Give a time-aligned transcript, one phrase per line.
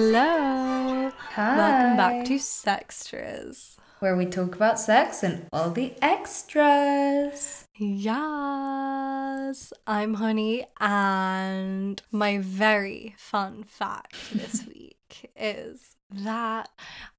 [0.00, 1.10] Hello.
[1.34, 1.56] Hi.
[1.56, 3.78] Welcome back to Sextras.
[3.98, 7.66] where we talk about sex and all the extras.
[7.76, 16.68] Yes, I'm Honey, and my very fun fact this week is that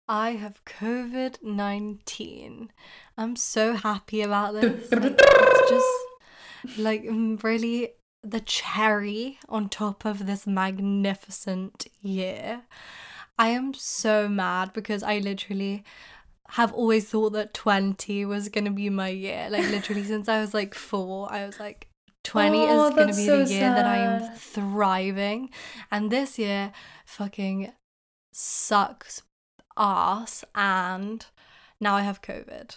[0.08, 2.72] I have COVID 19.
[3.18, 4.90] I'm so happy about this.
[4.90, 7.90] Like, it's just like mm, really
[8.24, 12.64] the cherry on top of this magnificent year.
[13.38, 15.84] I am so mad because I literally
[16.50, 19.48] have always thought that 20 was going to be my year.
[19.50, 21.88] Like, literally, since I was like four, I was like,
[22.24, 25.52] 20 Oh, is going to be so the year that I am thriving.
[25.92, 26.74] And this year
[27.06, 27.72] fucking
[28.34, 29.22] sucks
[29.78, 30.44] ass.
[30.54, 31.26] And
[31.80, 32.76] now I have COVID.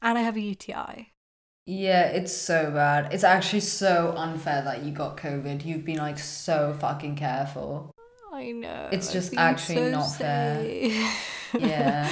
[0.00, 1.11] And I have a UTI.
[1.66, 3.12] Yeah, it's so bad.
[3.12, 5.64] It's actually so unfair that you got COVID.
[5.64, 7.94] You've been like so fucking careful.
[8.32, 8.88] I know.
[8.90, 10.64] It's just actually so not fair.
[11.58, 12.10] Yeah.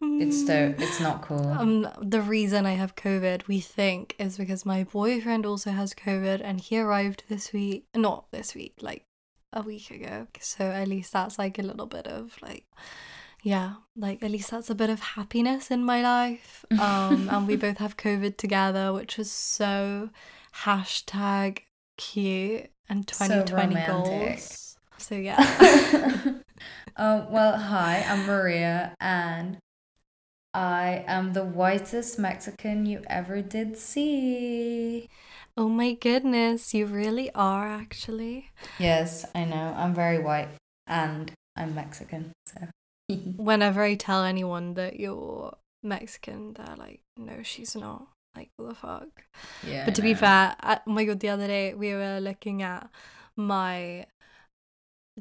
[0.00, 1.46] It's so it's not cool.
[1.48, 6.40] Um, the reason I have COVID, we think, is because my boyfriend also has COVID
[6.44, 7.86] and he arrived this week.
[7.96, 9.04] Not this week, like
[9.52, 10.28] a week ago.
[10.40, 12.64] So at least that's like a little bit of like,
[13.44, 16.64] yeah, like at least that's a bit of happiness in my life.
[16.80, 20.10] Um, and we both have COVID together, which is so
[20.62, 21.60] hashtag
[21.96, 24.36] cute and 2020 romantic.
[24.36, 24.76] goals.
[24.96, 25.38] So yeah.
[26.96, 29.58] um, well, hi, I'm Maria, and
[30.54, 35.08] I am the whitest Mexican you ever did see.
[35.56, 38.50] oh my goodness, you really are actually.
[38.78, 39.74] Yes, I know.
[39.76, 40.48] I'm very white,
[40.86, 42.32] and I'm Mexican.
[42.46, 42.68] So.
[43.14, 48.08] Whenever I tell anyone that you're Mexican, they're like, no, she's not.
[48.36, 49.24] Like, what the fuck?
[49.66, 49.84] yeah.
[49.84, 52.90] But to be fair, I, oh my god, the other day we were looking at
[53.36, 54.06] my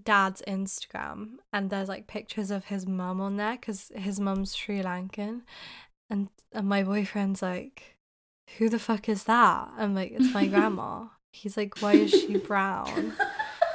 [0.02, 4.82] dad's Instagram and there's like pictures of his mum on there because his mum's Sri
[4.82, 5.42] Lankan.
[6.10, 7.98] And, and my boyfriend's like,
[8.58, 9.70] who the fuck is that?
[9.78, 11.06] I'm like, it's my grandma.
[11.34, 12.88] He's like, why is she brown?
[12.88, 13.14] I'm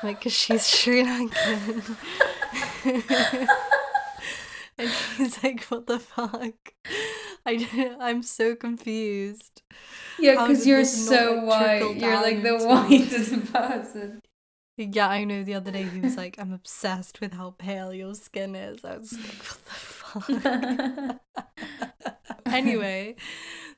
[0.03, 1.97] like, because she's Sri Lankan.
[4.79, 6.55] and he's like, what the fuck?
[7.45, 9.63] I I'm so confused.
[10.19, 11.97] Yeah, because you're so white.
[11.97, 14.21] You're like the whitest person.
[14.77, 15.43] Yeah, I know.
[15.43, 18.85] The other day he was like, I'm obsessed with how pale your skin is.
[18.85, 21.21] I was like, what the fuck?
[22.47, 23.17] anyway,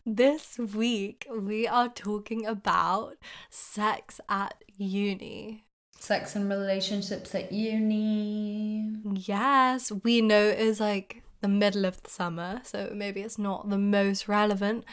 [0.05, 3.17] this week we are talking about
[3.49, 5.65] sex at uni.
[6.01, 8.91] Sex and relationships at uni.
[9.15, 13.69] Yes, we know it is like the middle of the summer, so maybe it's not
[13.69, 14.87] the most relevant,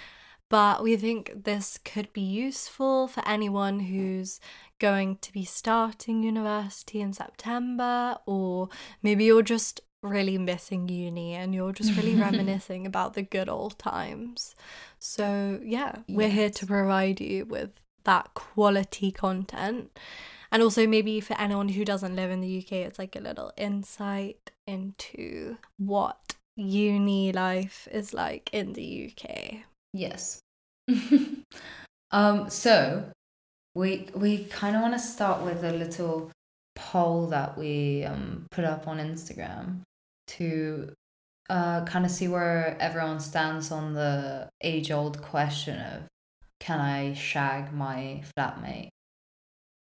[0.49, 4.41] but we think this could be useful for anyone who's
[4.79, 8.67] going to be starting university in September, or
[9.01, 13.79] maybe you're just really missing uni and you're just really reminiscing about the good old
[13.79, 14.55] times.
[14.99, 17.71] So, yeah, we're here to provide you with
[18.03, 19.97] that quality content.
[20.51, 23.51] And also, maybe for anyone who doesn't live in the UK, it's like a little
[23.57, 29.63] insight into what uni life is like in the UK.
[29.93, 30.39] Yes.
[32.11, 32.49] um.
[32.49, 33.11] So,
[33.75, 36.31] we we kind of want to start with a little
[36.75, 39.81] poll that we um put up on Instagram
[40.27, 40.93] to
[41.49, 46.03] uh kind of see where everyone stands on the age old question of
[46.59, 48.89] can I shag my flatmate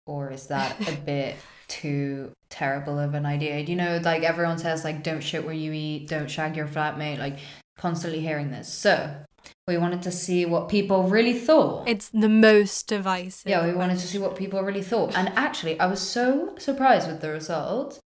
[0.06, 1.36] or is that a bit
[1.68, 3.60] too terrible of an idea?
[3.60, 7.20] You know, like everyone says, like don't shit where you eat, don't shag your flatmate.
[7.20, 7.40] Like
[7.78, 8.72] constantly hearing this.
[8.72, 9.16] So
[9.68, 11.88] we wanted to see what people really thought.
[11.88, 13.50] It's the most divisive.
[13.50, 15.16] yeah, we wanted to see what people really thought.
[15.18, 18.00] And actually, I was so surprised with the result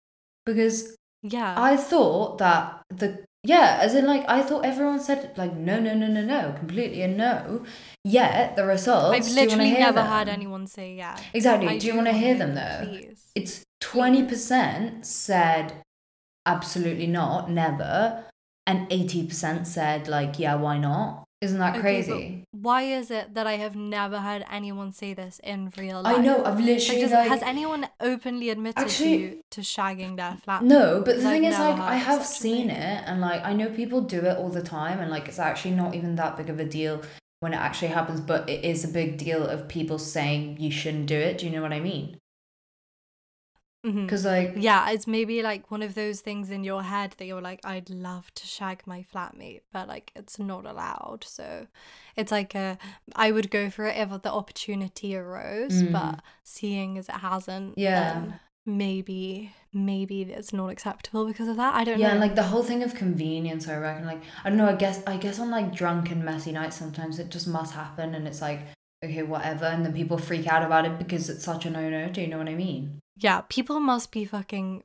[0.46, 1.54] because Yeah.
[1.56, 5.94] I thought that the yeah, as in like I thought everyone said like no, no,
[5.94, 7.64] no, no, no, completely a no.
[8.04, 9.16] Yet the results.
[9.16, 10.06] I've do you wanna literally never them?
[10.06, 11.16] had anyone say yeah.
[11.32, 11.68] Exactly.
[11.68, 12.84] I do you want to hear them though?
[12.84, 13.24] Please.
[13.34, 15.82] It's twenty percent said
[16.44, 18.26] absolutely not, never,
[18.66, 21.24] and eighty percent said like yeah, why not?
[21.40, 22.44] Isn't that Okay, crazy?
[22.50, 26.18] Why is it that I have never heard anyone say this in real life?
[26.18, 26.44] I know.
[26.44, 30.64] I've Like, literally does, like, has anyone openly admitted Actually- to to shagging their flat?
[30.64, 33.68] No, but the I've thing is, like, I have seen it, and like, I know
[33.70, 36.58] people do it all the time, and like, it's actually not even that big of
[36.58, 37.02] a deal
[37.38, 41.06] when it actually happens, but it is a big deal of people saying you shouldn't
[41.06, 41.38] do it.
[41.38, 42.18] Do you know what I mean?
[43.82, 47.40] Because like, Yeah, it's maybe like one of those things in your head that you're
[47.40, 51.24] like, I'd love to shag my flatmate, but like it's not allowed.
[51.26, 51.66] So
[52.16, 52.76] it's like a,
[53.14, 55.92] I would go for it if the opportunity arose, Mm.
[55.92, 58.14] but seeing as it hasn't, Yeah.
[58.14, 61.74] then maybe maybe it's not acceptable because of that.
[61.74, 62.00] I don't know.
[62.00, 62.12] yeah, know.
[62.12, 64.06] and like the whole thing of convenience, I reckon.
[64.06, 64.68] Like I don't know.
[64.68, 68.14] I guess I guess on like drunk and messy nights, sometimes it just must happen,
[68.14, 68.60] and it's like
[69.04, 72.08] okay, whatever, and then people freak out about it because it's such a no no.
[72.08, 73.00] Do you know what I mean?
[73.18, 74.84] Yeah, people must be fucking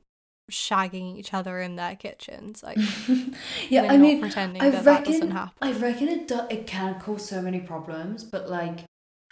[0.50, 2.62] shagging each other in their kitchens.
[2.62, 2.78] Like
[3.68, 5.54] yeah, I mean, pretending I that that doesn't reckon happen.
[5.62, 8.80] I reckon it do, it can cause so many problems, but like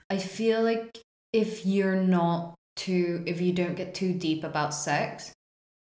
[0.08, 0.98] I feel like
[1.32, 5.32] if you're not too if you don't get too deep about sex,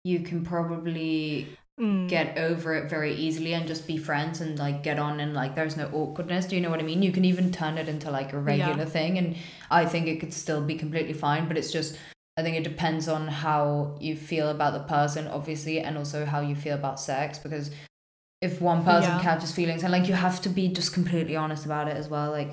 [0.04, 2.08] you can probably Mm.
[2.08, 5.54] get over it very easily and just be friends and like get on and like
[5.54, 6.46] there's no awkwardness.
[6.46, 7.02] Do you know what I mean?
[7.04, 9.36] You can even turn it into like a regular thing and
[9.70, 11.96] I think it could still be completely fine, but it's just
[12.38, 16.40] I think it depends on how you feel about the person, obviously, and also how
[16.40, 17.36] you feel about sex.
[17.36, 17.72] Because
[18.40, 19.20] if one person Yeah.
[19.20, 22.30] catches feelings, and like you have to be just completely honest about it as well.
[22.30, 22.50] Like,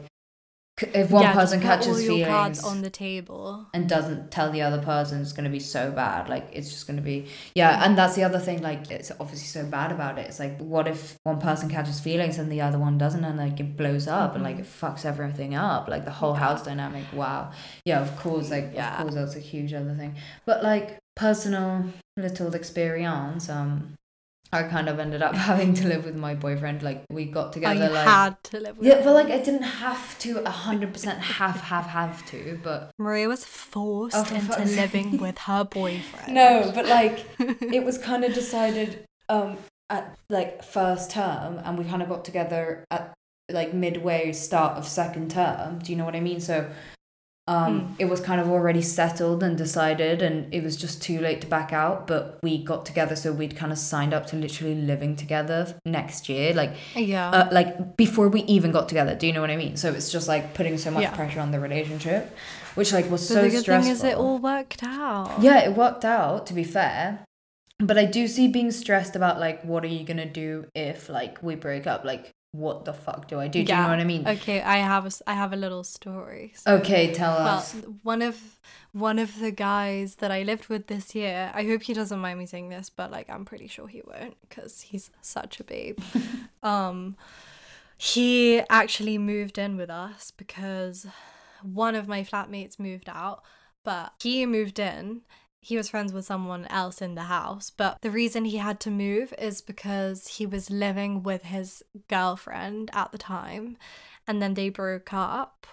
[0.82, 3.66] if one Yeah, person catches your cards feelings on the table.
[3.74, 6.28] and doesn't tell the other person, it's gonna be so bad.
[6.28, 7.86] Like, it's just gonna be yeah.
[7.86, 8.62] And that's the other thing.
[8.62, 10.28] Like, it's obviously so bad about it.
[10.28, 13.60] It's like, what if one person catches feelings and the other one doesn't, and like
[13.60, 16.40] it blows up and like it fucks everything up, like the whole Yeah.
[16.40, 17.06] house dynamic.
[17.14, 17.52] Wow.
[17.86, 18.50] Yeah, of course.
[18.52, 18.96] Like, Yeah.
[18.98, 20.16] of course, that's a huge other thing.
[20.46, 21.86] But like personal
[22.18, 23.50] little experience.
[23.50, 23.94] Um,
[24.56, 26.82] I kind of ended up having to live with my boyfriend.
[26.84, 27.86] Like, we got Oh, together.
[27.86, 30.94] you like, had to live with yeah, but like I didn't have to a hundred
[30.94, 35.64] percent have have have to, but Maria was forced Oh, into fuck's living with her
[35.64, 36.34] boyfriend.
[36.34, 39.58] no, but like it was kind of decided um
[39.90, 43.14] at like first term and we kind of got together at
[43.52, 46.68] like midway start of second term do you know what i mean so
[47.48, 47.96] um Mm.
[48.00, 51.48] it was kind of already settled and decided and it was just too late to
[51.48, 55.16] back out but we got together so we'd kind of signed up to literally living
[55.16, 57.30] together next year like yeah.
[57.30, 60.12] uh, like before we even got together do you know what i mean so it's
[60.12, 61.16] just like putting so much Yeah.
[61.16, 62.36] pressure on the relationship
[62.74, 65.40] which like was but so the good stressful thing is it all worked out.
[65.40, 67.20] yeah, it worked out to be fair.
[67.80, 71.42] But I do see being stressed about like what are you gonna do if like
[71.44, 72.04] we break up?
[72.04, 73.64] Like what the fuck do I do?
[73.64, 74.28] Do you know what I mean?
[74.28, 76.54] Okay, I have a, I have a little story.
[76.56, 77.76] So- Okay, tell Well, us.
[78.04, 78.60] one of
[78.92, 82.40] one of the guys that I lived with this year, I hope he doesn't mind
[82.40, 86.00] me saying this, but like I'm pretty sure he won't because he's such a babe.
[86.64, 87.18] um,
[87.98, 91.06] he actually moved in with us because
[91.62, 93.44] one of my flatmates moved out,
[93.84, 95.22] but he moved in.
[95.66, 98.92] He was friends with someone else in the house, but the reason he had to
[98.92, 103.76] move is because he was living with his girlfriend at the time
[104.28, 105.66] and then they broke up.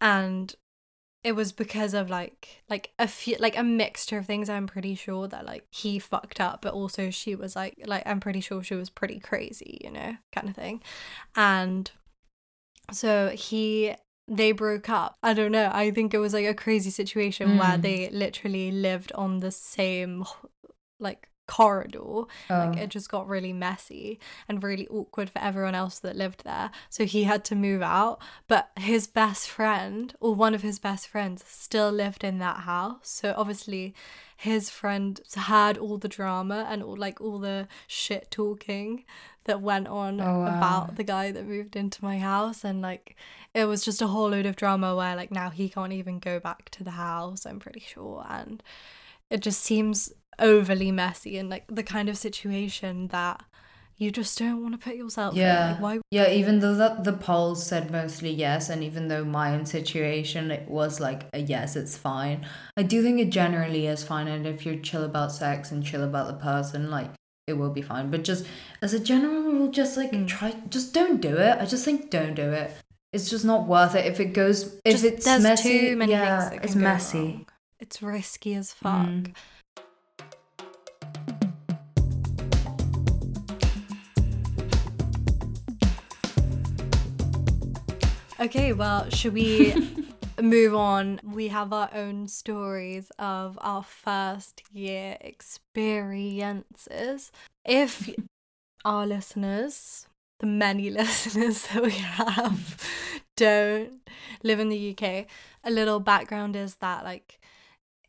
[0.00, 0.52] And
[1.22, 4.50] it was because of like like a few like a mixture of things.
[4.50, 8.18] I'm pretty sure that like he fucked up but also she was like like i'm
[8.20, 10.82] pretty sure she was pretty crazy you know kind of thing.
[11.36, 11.88] And
[12.90, 13.94] so he
[14.28, 17.76] they broke up i don't know i think it was like a crazy situation where
[17.78, 17.82] Mm.
[17.82, 20.24] they literally lived on the same
[20.98, 24.18] like corridor Um, like it just got really messy
[24.48, 26.72] and really awkward for everyone else that lived there.
[26.90, 31.06] So he had to move out, but his best friend or one of his best
[31.06, 33.08] friends still lived in that house.
[33.08, 33.94] So obviously
[34.36, 39.04] his friend heard all the drama and all like all the shit talking
[39.46, 40.46] that went on Oh, wow.
[40.58, 43.16] about the guy that moved into my house and like
[43.54, 46.38] it was just a whole load of drama where like now he can't even go
[46.38, 48.62] back to the house, I'm pretty sure and
[49.30, 53.42] it just seems overly messy and like the kind of situation that
[53.96, 55.38] you just don't want to put yourself in.
[55.38, 55.70] yeah.
[55.70, 59.54] Like, why Yeah, even though that the polls said mostly yes, and even though my
[59.54, 62.46] own situation it was like a yes, it's fine.
[62.76, 66.04] I do think it generally is fine, and if you're chill about sex and chill
[66.04, 67.10] about the person, like
[67.46, 68.10] it will be fine.
[68.10, 68.44] But just
[68.82, 70.26] as a general rule, just like Mm.
[70.26, 71.58] try, just don't do it.
[71.60, 72.72] I just think don't do it.
[73.12, 75.80] It's just not worth it if it goes if just, it's messy.
[75.90, 77.18] too many yeah, it's messy.
[77.18, 77.46] wrong.
[77.78, 79.06] It's risky as fuck.
[79.06, 79.34] Mm.
[88.38, 89.72] Okay, well, should we
[90.42, 91.20] move on?
[91.22, 97.32] We have our own stories of our first year experiences.
[97.64, 98.10] If
[98.84, 100.06] our listeners,
[100.40, 102.76] the many listeners that we have,
[103.36, 104.08] don't
[104.42, 105.26] live in the UK,
[105.64, 107.40] a little background is that, like,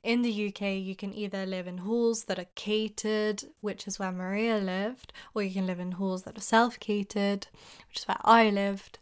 [0.03, 4.12] in the UK, you can either live in halls that are catered, which is where
[4.12, 7.48] Maria lived, or you can live in halls that are self catered,
[7.89, 9.00] which is where I lived.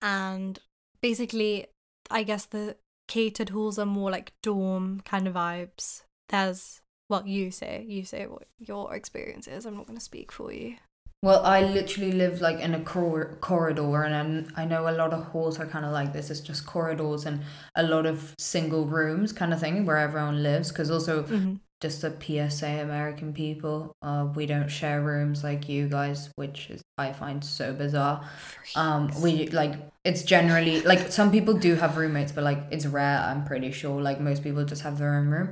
[0.00, 0.58] And
[1.02, 1.66] basically,
[2.10, 6.02] I guess the catered halls are more like dorm kind of vibes.
[6.28, 9.64] There's, well, you say, you say what your experience is.
[9.66, 10.76] I'm not going to speak for you.
[11.20, 15.12] Well, I literally live like in a cor- corridor, and I I know a lot
[15.12, 16.30] of halls are kind of like this.
[16.30, 17.40] It's just corridors and
[17.74, 20.68] a lot of single rooms kind of thing where everyone lives.
[20.68, 21.54] Because also, Mm-hmm.
[21.80, 23.92] Just a PSA, American people.
[24.02, 28.28] Uh, we don't share rooms like you guys, which is I find so bizarre.
[28.76, 33.20] Um, we like it's generally like some people do have roommates, but like it's rare.
[33.20, 34.00] I'm pretty sure.
[34.00, 35.50] Like most people just have their own room,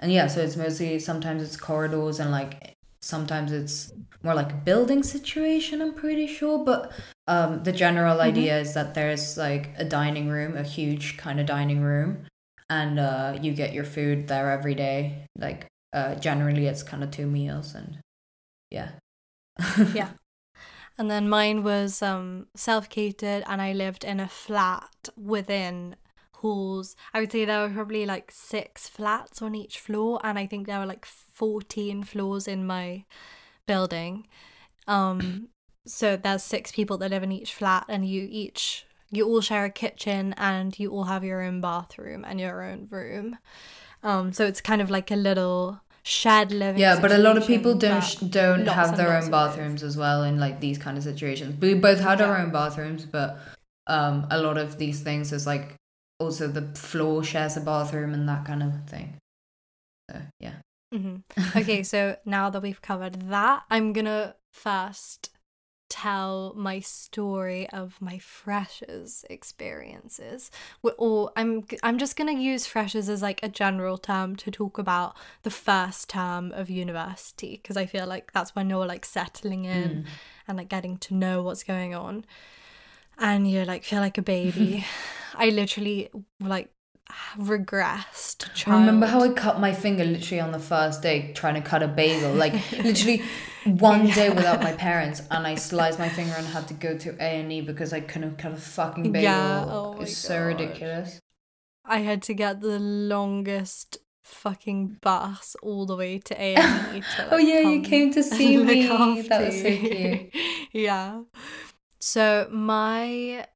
[0.00, 3.92] and yeah, so it's mostly sometimes it's corridors and like sometimes it's
[4.22, 5.80] more like a building situation.
[5.82, 6.90] I'm pretty sure, but
[7.28, 8.28] um, the general Mm-hmm.
[8.28, 12.24] idea is that there's like a dining room, a huge kind of dining room,
[12.68, 15.26] and uh, you get your food there every day.
[15.38, 17.98] Like uh, generally, it's kind of two meals, and
[18.70, 18.90] yeah,
[19.94, 20.10] Yeah.
[20.98, 25.96] And then mine was um self-catered and I lived in a flat within
[26.36, 26.96] halls.
[27.12, 30.66] I would say there were probably like six flats on each floor and I think
[30.66, 33.04] there were like 14 floors in my
[33.66, 34.26] building.
[34.86, 35.48] Um
[35.86, 39.64] so there's six people that live in each flat and you each you all share
[39.64, 43.38] a kitchen and you all have your own bathroom and your own room.
[44.02, 47.00] Um so it's kind of like a little shared living yeah.
[47.00, 50.38] But a lot of people don't sh- don't have their own bathrooms as well in
[50.38, 51.60] like these kind of situations.
[51.60, 53.38] We both had our own bathrooms, but
[53.88, 55.74] um, a lot of these things is like
[56.18, 59.16] also the floor shares a bathroom and that kind of thing.
[60.10, 60.54] So yeah.
[60.92, 61.16] hmm
[61.56, 65.30] Okay, so now that we've covered that, I'm gonna first
[65.88, 70.50] tell my story of my freshers experiences.
[70.82, 74.78] We're all I'm I'm just gonna use freshers as like a general term to talk
[74.78, 79.64] about the first term of university because I feel like that's when you're like settling
[79.64, 80.06] in Mm.
[80.48, 82.24] and like getting to know what's going on,
[83.18, 84.84] and you like feel like a baby.
[85.34, 86.70] I literally like
[87.38, 88.52] regressed.
[88.54, 89.22] to I remember how.
[89.22, 92.32] I cut my finger literally on the first day trying to cut a bagel.
[92.32, 93.22] Like literally
[93.64, 97.10] one day without my parents, and I sliced my finger and had to go to
[97.20, 99.22] A and E because I couldn't cut a fucking bagel.
[99.22, 101.20] Yeah, oh it's so ridiculous.
[101.84, 107.02] I had to get the longest fucking bus all the way to A and E.
[107.30, 108.86] Oh, yeah, you came to see me.
[108.86, 110.34] That was so cute.
[110.72, 111.22] yeah.
[112.00, 113.46] So my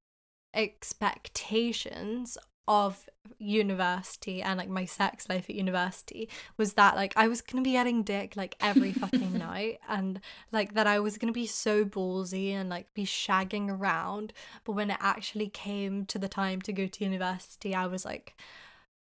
[0.54, 3.09] expectations of
[3.39, 7.73] university and like my sex life at university was that like I was gonna be
[7.73, 10.21] getting dick like every fucking night and
[10.53, 14.33] like that I was gonna be so ballsy and like be shagging around.
[14.65, 18.35] But when it actually came to the time to go to university I was like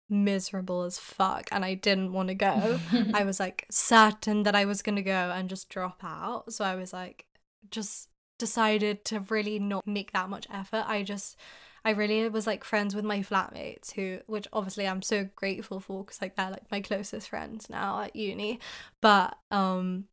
[0.08, 2.80] miserable as fuck and I didn't want to go.
[3.14, 6.52] I was like certain that I was gonna go and just drop out.
[6.52, 7.26] So I was like
[7.70, 8.08] just
[8.38, 10.84] decided to really not make that much effort.
[10.86, 11.36] I just
[11.84, 16.04] I really was like friends with my flatmates who which obviously I'm so grateful for
[16.04, 18.60] because like they're like my closest friends now at uni
[19.00, 20.04] but um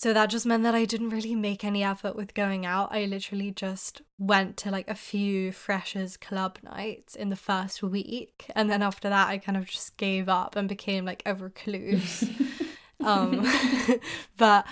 [0.00, 2.88] so that just meant that I didn't really make any effort with going out.
[2.90, 8.46] I literally just went to like a few freshers club nights in the first week.
[8.54, 12.24] And then after that, I kind of just gave up and became like a recluse.
[13.04, 13.46] um,
[14.38, 14.66] but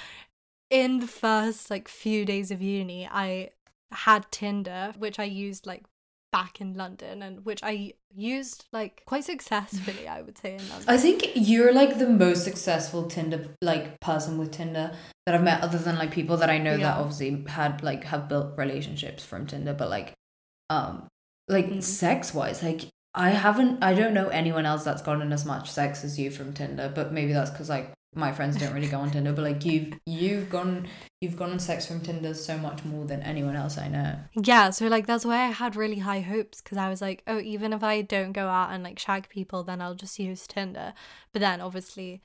[0.71, 3.50] in the first like few days of uni, I
[3.92, 5.85] had Tinder, which I used like
[6.30, 10.88] back in London and which I used like quite successfully, I would say in London.
[10.88, 14.92] I think you're like the most successful Tinder like person with Tinder
[15.26, 18.28] that I've met, other than like people that I know that obviously had like have
[18.28, 20.12] built relationships from Tinder, but like,
[20.70, 21.08] um,
[21.49, 21.82] like Mm.
[21.82, 26.04] sex wise, like I haven't, I don't know anyone else that's gotten as much sex
[26.04, 29.10] as you from Tinder, but maybe that's because like my friends don't really go on
[29.10, 30.88] Tinder, but like you've you've gone
[31.20, 34.16] you've gone on sex from Tinder so much more than anyone else I know.
[34.34, 37.38] Yeah, so like that's why I had really high hopes because I was like, oh,
[37.40, 40.94] even if I don't go out and like shag people, then I'll just use Tinder.
[41.32, 42.22] But then obviously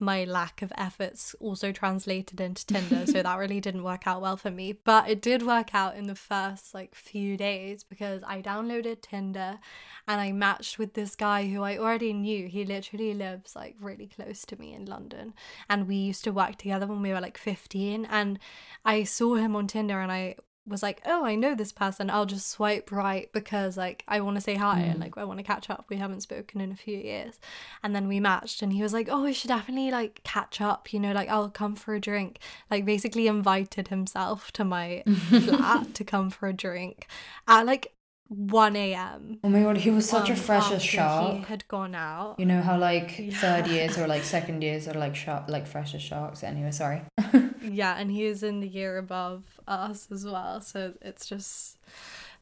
[0.00, 4.36] my lack of efforts also translated into Tinder, so that really didn't work out well
[4.36, 4.72] for me.
[4.72, 9.58] But it did work out in the first like few days because I downloaded Tinder
[10.06, 12.46] and I matched with this guy who I already knew.
[12.46, 15.34] He literally lives like really close to me in London.
[15.68, 18.06] And we used to work together when we were like 15.
[18.06, 18.38] And
[18.84, 20.36] I saw him on Tinder and I
[20.68, 22.10] was like, oh, I know this person.
[22.10, 25.02] I'll just swipe right because like I want to say hi and Mm.
[25.02, 25.86] like I want to catch up.
[25.88, 27.38] We haven't spoken in a few years.
[27.82, 30.92] And then we matched and he was like, oh, we should definitely like catch up,
[30.92, 32.38] you know, like I'll come for a drink.
[32.70, 37.06] Like basically invited himself to my flat to come for a drink
[37.46, 37.92] at like
[38.28, 39.38] 1 a.m.
[39.42, 41.46] Oh my god, he was such a um, fresh after as He shark.
[41.46, 42.36] had gone out.
[42.38, 43.34] You know how like Yeah.
[43.34, 46.42] third years or like second years are like shark like fresh as sharks.
[46.42, 47.02] Anyway, sorry.
[47.60, 50.60] Yeah, and he is in the year above us as well.
[50.60, 51.76] So it's just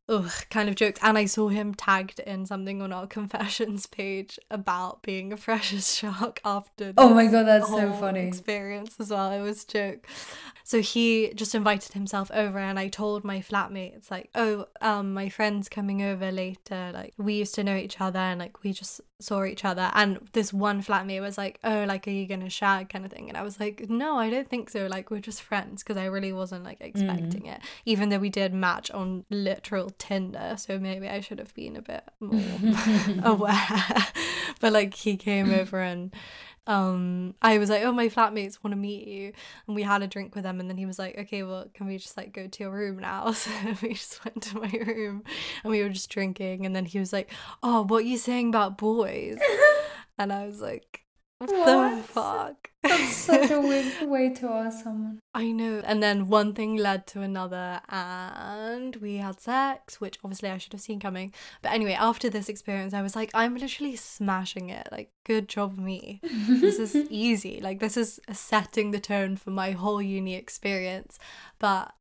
[0.08, 1.00] ugh, kind of jokes.
[1.02, 5.96] And I saw him tagged in something on our confessions page about being a freshers
[5.96, 6.92] shock after.
[6.96, 8.26] Oh my god, that's so funny.
[8.26, 9.30] Experience as well.
[9.32, 10.06] It was a joke.
[10.64, 15.28] So he just invited himself over, and I told my flatmates like, "Oh, um, my
[15.28, 16.90] friend's coming over later.
[16.92, 20.18] Like we used to know each other, and like we just saw each other." And
[20.32, 23.28] this one flatmate was like, "Oh, like are you gonna shag?" kind of thing.
[23.28, 24.88] And I was like, "No, I don't think so.
[24.88, 28.52] Like we're just friends," because I really wasn't like expecting it, even though we did
[28.52, 30.54] match on literal Tinder.
[30.58, 32.40] So maybe I should have been a bit more
[33.24, 34.06] aware.
[34.60, 36.14] but like he came over and
[36.66, 39.32] um I was like, Oh, my flatmates want to meet you
[39.66, 41.86] and we had a drink with them and then he was like, Okay, well can
[41.86, 43.32] we just like go to your room now?
[43.32, 43.50] So
[43.82, 45.22] we just went to my room
[45.62, 47.30] and we were just drinking and then he was like,
[47.62, 49.38] Oh, what are you saying about boys?
[50.18, 51.04] and I was like,
[51.38, 52.70] What, the fuck?
[52.88, 55.20] That's such a weird way to ask someone.
[55.34, 55.82] I know.
[55.84, 60.72] And then one thing led to another, and we had sex, which obviously I should
[60.72, 61.34] have seen coming.
[61.62, 64.88] But anyway, after this experience, I was like, I'm literally smashing it.
[64.90, 66.20] Like, good job, me.
[66.22, 67.60] This is easy.
[67.60, 71.18] Like, this is setting the tone for my whole uni experience.
[71.58, 71.94] But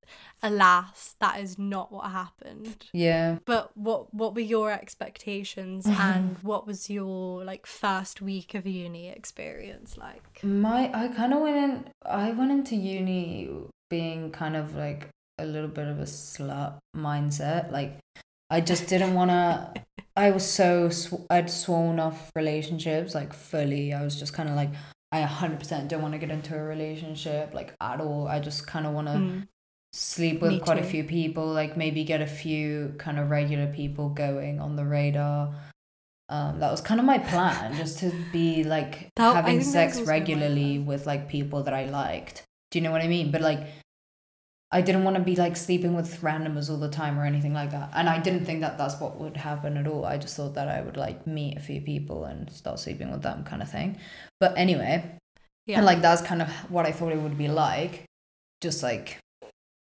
[0.44, 2.86] alas, that is not what happened.
[2.94, 3.39] Yeah.
[3.46, 9.10] But what what were your expectations and what was your like first week of uni
[9.10, 10.44] experience like?
[10.44, 13.50] My I I kind of went in I went into uni
[13.89, 17.72] being kind of like a little bit of a slut mindset.
[17.72, 17.98] Like
[18.50, 19.74] I just didn't want to
[20.15, 23.94] I was so sw- I'd sworn off relationships like fully.
[23.94, 24.70] I was just kind of like
[25.12, 28.27] I 100% don't want to get into a relationship like at all.
[28.27, 29.48] I just kind of want to Mm.
[29.94, 33.67] sleep with Me quite a few people, like maybe get a few kind of regular
[33.72, 35.53] people going on the radar.
[36.27, 40.00] Um, that was kind of my plan, just to be like That- having sex was
[40.00, 42.44] also my regularly with like people that I liked.
[42.72, 43.32] Do you know what I mean?
[43.32, 43.60] But like,
[44.72, 47.72] I didn't want to be like sleeping with randomers all the time or anything like
[47.72, 47.91] that.
[47.94, 50.03] And I didn't think that that's what would happen at all.
[50.03, 53.22] I just thought that I would like meet a few people and start sleeping with
[53.22, 53.98] them, kind of thing.
[54.39, 55.18] But anyway,
[55.68, 55.77] Yeah.
[55.77, 58.03] and like that's kind of what I thought it would be like.
[58.61, 59.20] Just like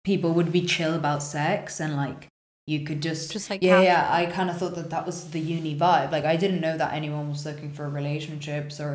[0.05, 2.27] people would be chill about sex and like
[2.69, 4.03] you could just Just, like, yeah yeah.
[4.19, 6.11] I kind of thought that that was the uni vibe.
[6.11, 8.91] Like I didn't know that anyone was looking for relationships or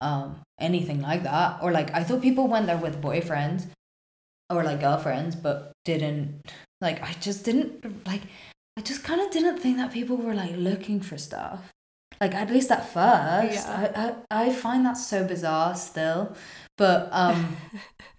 [0.00, 1.50] um anything like that.
[1.62, 3.66] Or like I thought people went there with boyfriends
[4.50, 6.40] or like girlfriends, but didn't
[6.80, 7.70] like I just didn't
[8.06, 8.22] like
[8.78, 11.60] I just kind of didn't think that people were like looking for stuff.
[12.20, 14.16] Like at least at first, Yeah.
[14.30, 16.34] I, I I find that so bizarre still.
[16.78, 17.56] But um,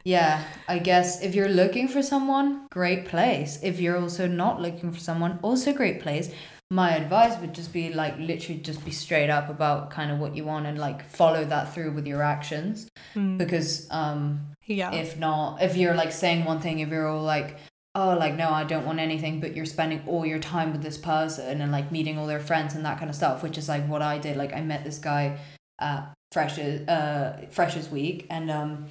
[0.04, 3.60] yeah, I guess if you're looking for someone, great place.
[3.63, 6.34] If you're also not looking for someone, also great place.
[6.72, 10.36] My advice would just be like literally just be straight up about kind of what
[10.36, 13.38] you want and like follow that through with your actions Mm.
[13.38, 14.92] because um yeah.
[14.92, 17.58] if not if you're like saying one thing if you're all like
[17.94, 20.98] oh like no i don't want anything but you're spending all your time with this
[20.98, 23.88] person and like meeting all their friends and that kind of stuff which is like
[23.88, 25.38] what i did like i met this guy
[25.80, 28.88] at freshers uh freshers week and um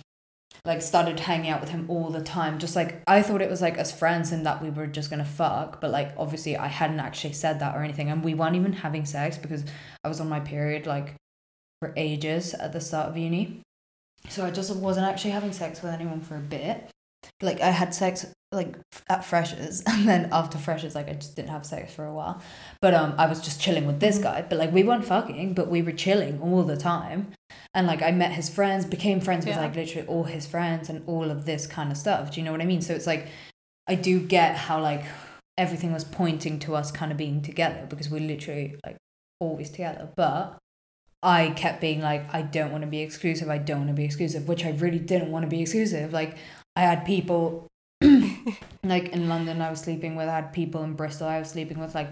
[0.65, 3.61] like started hanging out with him all the time just like i thought it was
[3.61, 7.01] like as friends and that we were just gonna fuck but like obviously i hadn't
[7.01, 9.65] actually said that or anything and we weren't even having sex because
[10.05, 11.15] i was on my period like
[11.81, 13.63] for ages at the start of uni
[14.29, 16.91] so I just wasn't actually having sex with anyone for a bit.
[17.41, 18.77] Like I had sex like
[19.09, 22.41] at freshers, and then after freshers, like I just didn't have sex for a while.
[22.81, 24.43] But um, I was just chilling with this guy.
[24.49, 27.33] But like we weren't fucking, but we were chilling all the time.
[27.75, 29.63] And like I met his friends, became friends with Yeah.
[29.63, 32.33] like literally all his friends, and all of this kind of stuff.
[32.33, 32.83] Do you know what I mean?
[32.83, 33.29] So it's like
[33.89, 35.05] I do get how like
[35.59, 38.97] everything was pointing to us kind of being together because we're literally like
[39.41, 40.09] always together.
[40.17, 40.59] But
[41.23, 43.49] I kept being like, I don't want to be exclusive.
[43.49, 46.13] I don't want to be exclusive, which I really didn't want to be exclusive.
[46.13, 46.37] Like,
[46.75, 47.69] I had people,
[48.85, 51.79] like in London, I was sleeping with, I had people in Bristol, I was sleeping
[51.79, 51.95] with.
[51.95, 52.09] Like,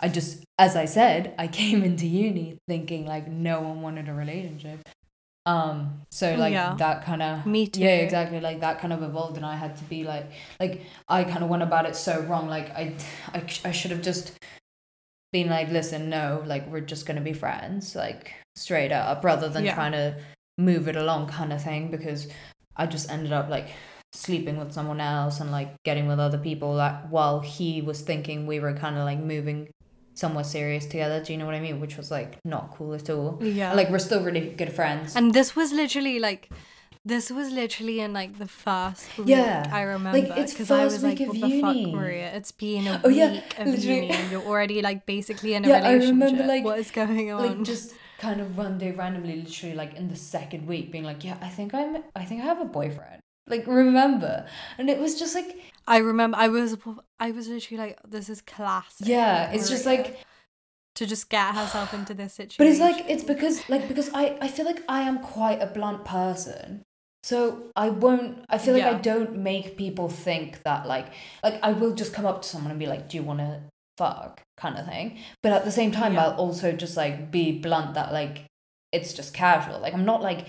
[0.00, 4.14] I just, as I said, I came into uni thinking like no one wanted a
[4.14, 4.80] relationship.
[5.46, 6.74] Um, so like Yeah.
[6.78, 7.80] that kind of Me too.
[7.80, 8.40] yeah, exactly.
[8.40, 10.26] Like that kind of evolved, and I had to be like,
[10.60, 12.48] like I kind of went about it so wrong.
[12.48, 12.94] Like I,
[13.32, 14.32] I, I should have just
[15.32, 19.64] been like, listen, no, like we're just gonna be friends, like straight up, rather than
[19.64, 19.74] Yeah.
[19.74, 20.16] trying to
[20.58, 21.90] move it along, kind of thing.
[21.90, 22.28] Because
[22.76, 23.68] I just ended up like
[24.12, 28.46] sleeping with someone else and like getting with other people, like while he was thinking
[28.46, 29.68] we were kind of like moving
[30.14, 31.22] somewhat serious together.
[31.22, 31.80] Do you know what I mean?
[31.80, 33.38] Which was like not cool at all.
[33.42, 33.72] yeah.
[33.74, 35.16] Like we're still really good friends.
[35.16, 36.50] and this was literally like
[37.02, 39.66] this was literally in like the first Yeah.
[39.72, 42.34] I remember it's because I was like, what of the fuck, Maria?
[42.34, 43.94] It's been a Oh, yeah, week of literally.
[43.94, 46.10] uni and you're already like basically in a Yeah, I relationship.
[46.10, 47.46] remember, like- what is going on?
[47.46, 51.24] like just kind of one day randomly literally like in the second week being like
[51.24, 53.18] yeah i think i'm i think i have a boyfriend
[53.50, 54.46] Like remember?
[54.78, 56.76] And it was just like I remember I was
[57.18, 59.06] I was literally like, this is classic.
[59.08, 60.18] yeah, it's just like
[60.96, 62.56] to just get herself into this situation.
[62.58, 65.66] But it's like it's because like because I I feel like I am quite a
[65.66, 66.82] blunt person.
[67.22, 71.72] So I won't I feel like I don't make people think that like like I
[71.72, 73.60] will just come up to someone and be like, "Do you want to
[73.98, 75.18] fuck?" kind of thing.
[75.42, 76.26] But at the same time Yeah.
[76.26, 78.46] I'll also just like be blunt that like
[78.92, 79.80] it's just casual.
[79.80, 80.46] Like I'm not like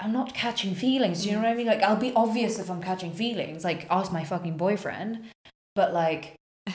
[0.00, 1.22] I'm not catching feelings.
[1.22, 1.66] Do you know what I mean?
[1.66, 3.64] Like I'll be obvious if I'm catching feelings.
[3.64, 5.24] Like ask my fucking boyfriend.
[5.74, 6.34] But like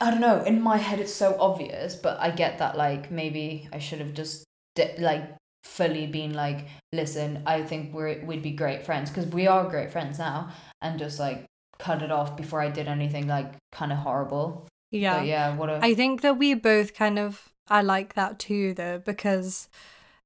[0.00, 0.42] I don't know.
[0.42, 2.76] In my head, it's so obvious, but I get that.
[2.76, 8.24] Like maybe I should have just di- like fully been like, listen, I think we're
[8.24, 11.46] we'd be great friends because we are great friends now, and just like
[11.78, 14.66] cut it off before I did anything like kind of horrible.
[14.90, 15.18] yeah.
[15.18, 18.74] But yeah, what a I think that we both kind of I like that too
[18.74, 19.68] though because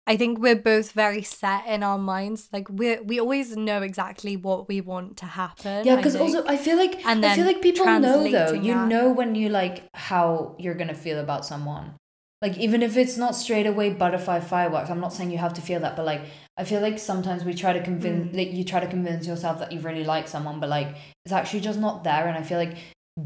[0.06, 2.48] I think we're both very set in our minds.
[2.52, 5.84] Like we we always know exactly what we want to happen.
[5.86, 5.96] yeah.
[5.96, 6.44] Because also.
[6.46, 8.52] I feel like And I feel like people know though.
[8.52, 8.88] You that.
[8.88, 11.94] know when you like how you're gonna feel about someone.
[12.42, 15.60] Like even if it's not straight away butterfly fireworks, I'm not saying you have to
[15.60, 16.22] feel that, but like
[16.56, 18.36] I feel like sometimes we try to convince Mm.
[18.36, 20.88] like you try to convince yourself that you really like someone, but like
[21.24, 22.26] it's actually just not there.
[22.26, 22.76] And I feel like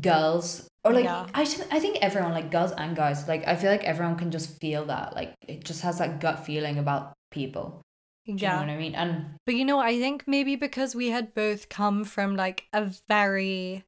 [0.00, 1.26] girls or like Yeah.
[1.34, 4.60] I I think everyone like girls and guys like I feel like everyone can just
[4.60, 7.82] feel that like it just has that gut feeling about people.
[8.26, 8.94] Do you know what I mean?
[8.94, 12.90] And But you know, I think maybe because we had both come from like a
[13.08, 13.84] very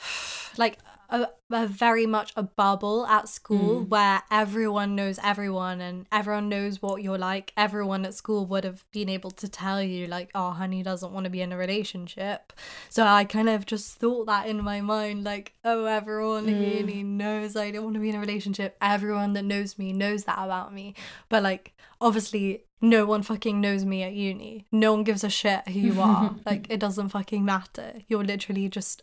[0.58, 0.78] like
[1.10, 3.88] a, a very much a bubble at school Mm.
[3.88, 7.52] where everyone knows everyone and everyone knows what you're like.
[7.56, 11.24] Everyone at school would have been able to tell you like, oh, honey doesn't want
[11.24, 12.52] to be in a relationship.
[12.88, 16.78] So I kind of just thought that in my mind, like, oh, everyone Mm.
[16.78, 18.76] uni knows I don't want to be in a relationship.
[18.80, 20.94] Everyone that knows me knows that about me.
[21.28, 24.66] But like, obviously, no one fucking knows me at uni.
[24.72, 26.34] No one gives a shit who you are.
[26.46, 27.94] like, it doesn't fucking matter.
[28.08, 29.02] You're literally just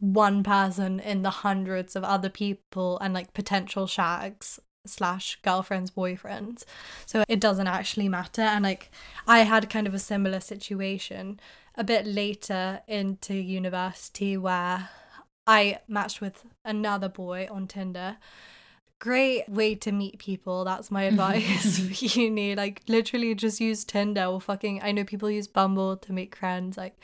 [0.00, 6.64] one person in the hundreds of other people and like potential shags slash girlfriends boyfriends.
[7.04, 8.42] So it doesn't actually matter.
[8.42, 8.90] And like
[9.26, 11.40] i had kind of a similar situation
[11.74, 14.88] a bit later into university where
[15.46, 18.16] i matched with another boy on tinder.
[18.98, 20.64] Great way to meet people.
[20.64, 22.54] That's my advice for uni.
[22.54, 26.76] Like literally just use tinder or fucking i know people use bumble to make friends.
[26.76, 26.96] Like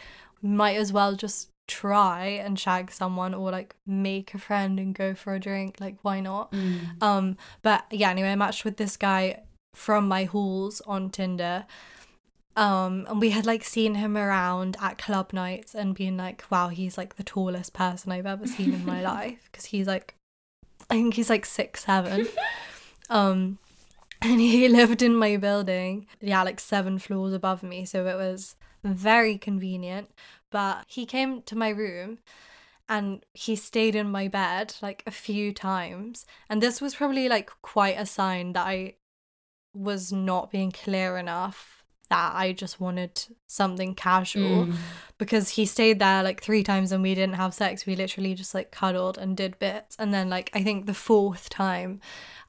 [0.42, 5.14] might as well just try and shag someone or like make a friend and go
[5.14, 6.52] for a drink like why not?
[7.00, 9.42] Um but yeah anyway i matched with this guy
[9.74, 11.64] from my halls on tinder
[12.56, 16.68] um and we had like seen him around at club nights and being like wow
[16.68, 20.14] he's like the tallest person i've ever seen in my life because he's like
[20.90, 22.28] i think he's like six seven.
[23.10, 23.58] Um
[24.22, 28.56] and he lived in my building yeah like seven floors above me so it was
[28.84, 30.08] very convenient
[30.52, 32.18] but he came to my room
[32.88, 36.26] and he stayed in my bed like a few times.
[36.48, 38.94] And this was probably like quite a sign that i
[39.74, 44.66] was not being clear enough that i just wanted something casual.
[44.66, 44.74] Mm.
[45.16, 47.86] because he stayed there like three times and we didn't have sex.
[47.86, 49.96] We literally just like cuddled and did bits.
[49.98, 52.00] And then like i think the fourth time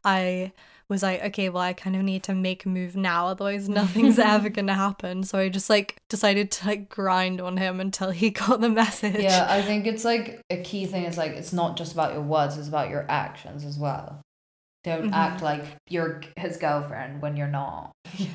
[0.04, 0.52] i
[0.94, 4.20] was like okay well i kind of need to make a move now otherwise nothing's
[4.34, 8.30] ever gonna happen so i just like decided to like grind on him until he
[8.44, 11.76] got the message Yeah, I think it's like a key thing is like it's not
[11.76, 14.22] just about your words, it's about your actions as well.
[14.84, 15.14] Don't Mhm.
[15.14, 17.92] act like you're his girlfriend when you're not.
[18.20, 18.28] Yeah.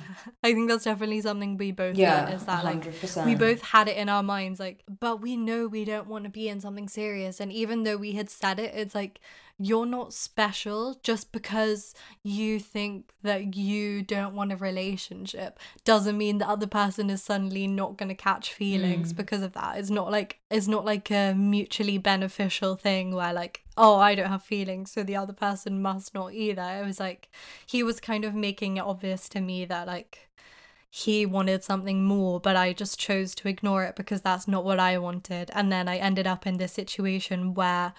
[0.42, 3.26] i think that's definitely something we both Yeah, is that 100%.
[3.26, 6.30] we both had it in our minds like but we know we don't want to
[6.30, 9.20] be in something serious and even though we had said it it's like
[9.60, 16.38] you're not special just because you think that you don't want a relationship doesn't mean
[16.38, 19.16] the other person is suddenly not going to catch feelings Mm.
[19.16, 23.62] because of that it's not like it's not like a mutually beneficial thing where like
[23.78, 27.30] oh i don't have feelings so the other person must not either it was like
[27.66, 30.28] he was kind of making it obvious to me that like
[30.90, 34.80] he wanted something more, but I just chose to ignore it because that's not what
[34.80, 35.50] I wanted.
[35.54, 37.92] And then I ended up in this situation where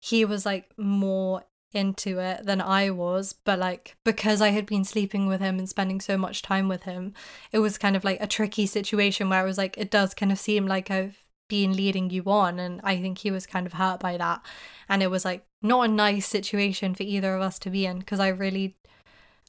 [0.00, 4.84] he was like more into it than I was, but like because I had been
[4.84, 7.14] sleeping with him and spending so much time with him,
[7.52, 10.32] it was kind of like a tricky situation where it was like, it does kind
[10.32, 11.23] of seem like I've
[11.66, 12.58] leading you on.
[12.58, 14.44] And I think he was kind of hurt by that.
[14.88, 17.98] And it was like not a nice situation for either of us to be in
[17.98, 18.76] because I really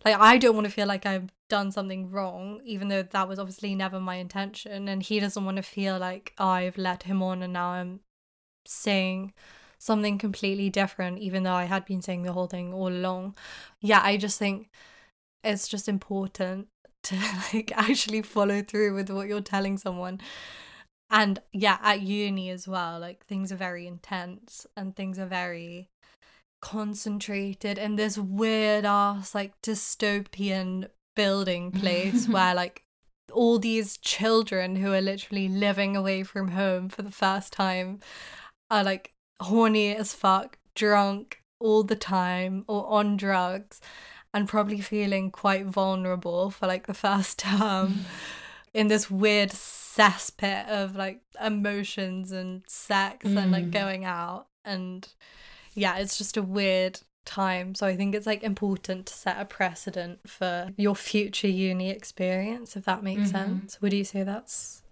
[0.04, 3.40] like I don't want to feel like I've done something wrong, even though that was
[3.40, 4.88] obviously never my intention.
[4.88, 8.02] And he doesn't want to feel like oh, I've let him on and now I'm
[8.68, 9.34] saying
[9.80, 13.36] something completely different, even though I had been saying the whole thing all along.
[13.82, 14.70] Yeah, I just think
[15.44, 16.68] it's just important
[17.04, 17.16] to
[17.54, 20.20] like actually follow through with what you're telling someone.
[21.10, 25.90] And yeah, at uni as well, like things are very intense and things are very
[26.62, 32.84] concentrated in this weird ass like dystopian building place where like
[33.32, 38.00] all these children who are literally living away from home for the first time
[38.72, 43.80] are like horny as fuck, drunk all the time or on drugs
[44.34, 48.06] and probably feeling quite vulnerable for like the first term
[48.76, 53.38] in this weird cesspit of like emotions and sex mm.
[53.38, 53.72] and like mm.
[53.72, 55.08] going out and
[55.74, 59.46] yeah it's just a weird time so i think it's like important to set a
[59.46, 63.60] precedent for your future uni experience if that makes mm-hmm.
[63.60, 64.84] sense would you say that's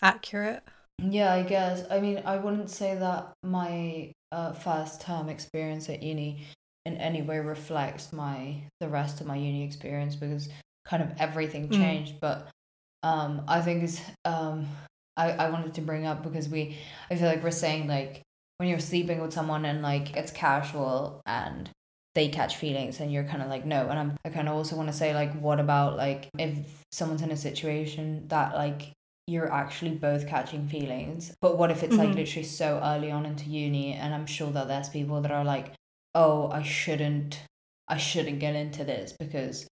[0.00, 0.62] accurate
[1.02, 6.02] yeah i guess i mean i wouldn't say that my uh, first term experience at
[6.02, 6.46] uni
[6.86, 10.48] in any way reflects my the rest of my uni experience because
[10.86, 11.72] kind of everything mm.
[11.72, 12.20] changed mm.
[12.20, 12.48] but
[13.02, 14.68] um i think is um
[15.16, 16.76] I, I wanted to bring up because we
[17.10, 18.22] i feel like we're saying like
[18.58, 21.70] when you're sleeping with someone and like it's casual and
[22.14, 24.76] they catch feelings and you're kind of like no and I'm, i kind of also
[24.76, 28.92] want to say like what about like if someone's in a situation that like
[29.26, 32.06] you're actually both catching feelings but what if it's mm-hmm.
[32.06, 35.44] like literally so early on into uni and i'm sure that there's people that are
[35.44, 35.72] like
[36.14, 37.40] oh i shouldn't
[37.88, 39.68] i shouldn't get into this because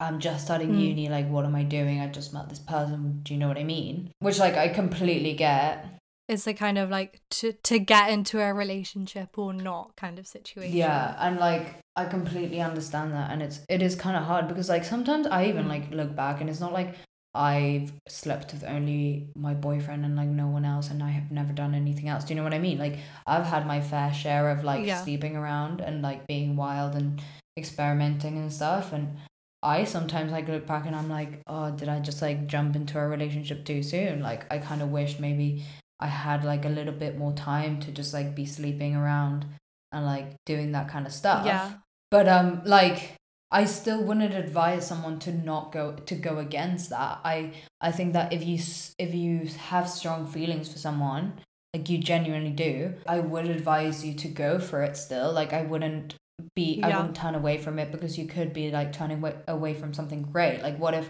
[0.00, 0.80] i'm just starting mm.
[0.80, 3.58] uni like what am i doing i just met this person do you know what
[3.58, 5.86] i mean which like i completely get
[6.28, 10.26] it's a kind of like to to get into a relationship or not kind of
[10.26, 14.46] situation yeah and like i completely understand that and it's it is kind of hard
[14.46, 15.68] because like sometimes i even mm.
[15.68, 16.94] like look back and it's not like
[17.34, 21.52] I've slept with only my boyfriend and like no one else and I have never
[21.52, 22.24] done anything else.
[22.24, 22.78] Do you know what I mean?
[22.78, 25.02] Like I've had my fair share of like yeah.
[25.02, 27.20] sleeping around and like being wild and
[27.56, 29.16] experimenting and stuff and
[29.62, 32.98] I sometimes like look back and I'm like, oh, did I just like jump into
[32.98, 34.22] a relationship too soon?
[34.22, 35.64] Like I kind of wish maybe
[36.00, 39.46] I had like a little bit more time to just like be sleeping around
[39.90, 41.44] and like doing that kind of stuff.
[41.44, 41.72] Yeah.
[42.10, 43.14] But um like
[43.50, 47.20] I still wouldn't advise someone to not go to go against that.
[47.24, 48.58] I I think that if you
[48.98, 51.40] if you have strong feelings for someone,
[51.74, 55.32] like you genuinely do, I would advise you to go for it still.
[55.32, 56.14] Like I wouldn't
[56.54, 56.88] be yeah.
[56.88, 60.22] I wouldn't turn away from it because you could be like turning away from something
[60.22, 60.62] great.
[60.62, 61.08] Like what if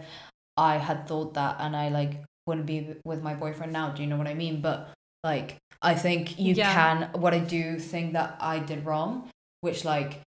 [0.57, 3.91] I had thought that and I like wouldn't be with my boyfriend now?
[3.91, 4.61] Do you know what I mean?
[4.61, 4.91] But
[5.23, 6.73] like I think you yeah.
[6.73, 10.21] can what I do think that I did wrong, which like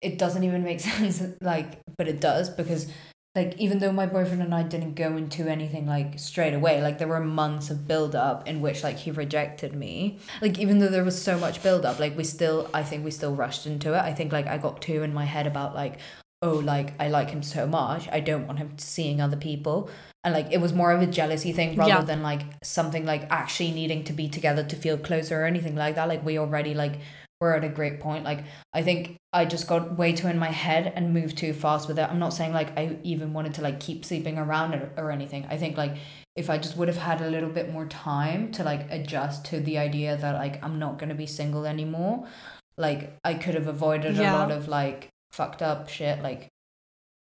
[0.00, 2.90] it doesn't even make sense like but it does because
[3.34, 6.98] like even though my boyfriend and I didn't go into anything like straight away like
[6.98, 10.18] there were months of build up in which like he rejected me.
[10.42, 13.10] Like even though there was so much build up like we still I think we
[13.10, 14.00] still rushed into it.
[14.00, 15.98] I think like I got too in my head about like
[16.42, 19.88] oh like I like him so much I don't want him seeing other people.
[20.24, 22.00] And like it was more of a jealousy thing rather yeah.
[22.02, 25.94] than like something like actually needing to be together to feel closer or anything like
[25.94, 26.06] that.
[26.06, 26.98] Like we already like
[27.42, 28.24] we're at a great point.
[28.24, 31.88] Like I think I just got way too in my head and moved too fast
[31.88, 32.08] with it.
[32.08, 35.44] I'm not saying like I even wanted to like keep sleeping around it or anything.
[35.50, 35.96] I think like
[36.36, 39.58] if I just would have had a little bit more time to like adjust to
[39.58, 42.28] the idea that like I'm not gonna be single anymore,
[42.76, 44.36] like I could have avoided yeah.
[44.36, 46.22] a lot of like fucked up shit.
[46.22, 46.46] Like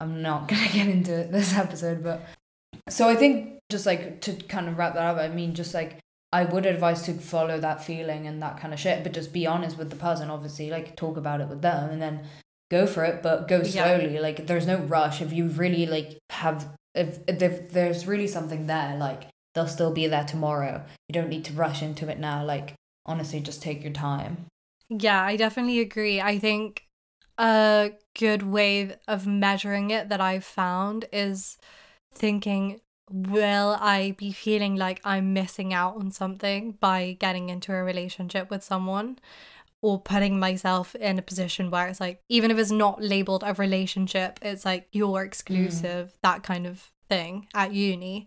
[0.00, 2.22] I'm not gonna get into it this episode, but
[2.88, 5.98] so I think just like to kind of wrap that up, I mean just like
[6.32, 9.46] I would advise to follow that feeling and that kind of shit, but just be
[9.46, 12.20] honest with the person, obviously, like talk about it with them and then
[12.70, 14.14] go for it, but go slowly.
[14.14, 14.20] Yeah.
[14.20, 15.22] Like there's no rush.
[15.22, 20.06] If you really like have if, if there's really something there, like they'll still be
[20.06, 20.84] there tomorrow.
[21.08, 22.44] You don't need to rush into it now.
[22.44, 22.74] Like
[23.06, 24.46] honestly, just take your time.
[24.90, 26.20] Yeah, I definitely agree.
[26.20, 26.82] I think
[27.38, 31.56] a good way of measuring it that I've found is
[32.14, 37.82] thinking will I be feeling like I'm missing out on something by getting into a
[37.82, 39.18] relationship with someone
[39.80, 43.54] or putting myself in a position where it's like, even if it's not labeled a
[43.54, 46.16] relationship, it's like you're exclusive, mm.
[46.22, 48.26] that kind of thing at uni.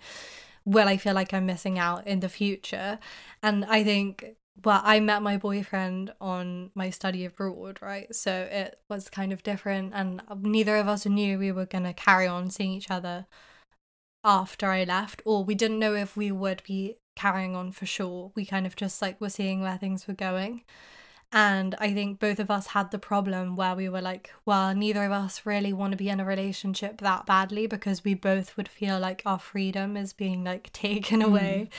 [0.64, 3.00] Will I feel like I'm missing out in the future?
[3.44, 8.14] And I think well, I met my boyfriend on my study abroad, right?
[8.14, 11.94] So it was kind of different, and neither of us knew we were going to
[11.94, 13.26] carry on seeing each other
[14.24, 18.32] after I left, or we didn't know if we would be carrying on for sure.
[18.36, 20.64] We kind of just like were seeing where things were going.
[21.34, 25.06] And I think both of us had the problem where we were like, well, neither
[25.06, 28.68] of us really want to be in a relationship that badly because we both would
[28.68, 31.70] feel like our freedom is being like taken away.
[31.70, 31.76] Mm.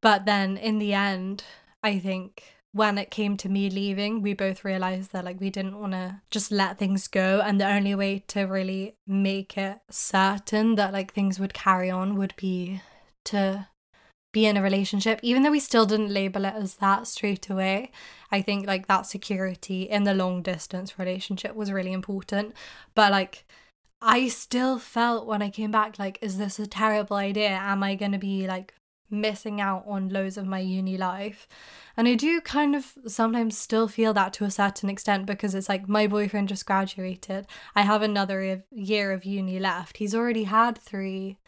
[0.00, 1.44] But then in the end,
[1.82, 5.78] I think when it came to me leaving, we both realized that like we didn't
[5.78, 7.40] want to just let things go.
[7.40, 12.16] And the only way to really make it certain that like things would carry on
[12.16, 12.82] would be
[13.26, 13.68] to
[14.32, 17.92] be in a relationship, even though we still didn't label it as that straight away.
[18.32, 22.54] I think like that security in the long distance relationship was really important.
[22.96, 23.44] But like,
[24.02, 27.50] I still felt when I came back, like, is this a terrible idea?
[27.50, 28.74] Am I going to be like
[29.10, 31.46] missing out on loads of my uni life?
[31.96, 35.68] And I do kind of sometimes still feel that to a certain extent because it's
[35.68, 37.46] like my boyfriend just graduated.
[37.74, 39.98] I have another year of uni left.
[39.98, 41.38] He's already had three,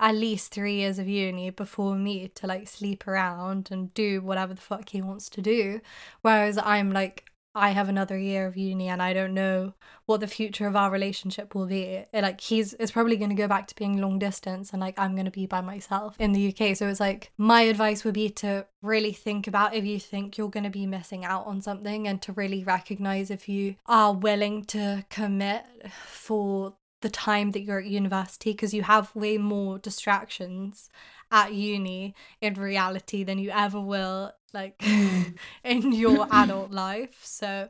[0.00, 4.54] at least three years of uni before me to like sleep around and do whatever
[4.54, 5.80] the fuck he wants to do.
[6.22, 9.74] Whereas I'm like, I have another year of uni and I don't know
[10.06, 12.04] what the future of our relationship will be.
[12.12, 15.14] Like he's it's probably going to go back to being long distance and like I'm
[15.14, 16.76] going to be by myself in the UK.
[16.76, 20.48] So it's like my advice would be to really think about if you think you're
[20.48, 24.64] going to be missing out on something and to really recognize if you are willing
[24.66, 25.64] to commit
[26.06, 30.88] for the time that you're at university because you have way more distractions
[31.32, 35.34] at uni in reality than you ever will like mm.
[35.64, 37.20] in your adult life.
[37.22, 37.68] So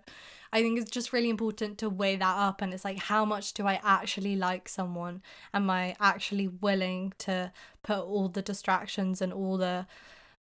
[0.53, 3.55] I think it's just really important to weigh that up and it's like how much
[3.55, 5.23] do I actually like someone?
[5.55, 9.87] Am I actually willing to put all the distractions and all the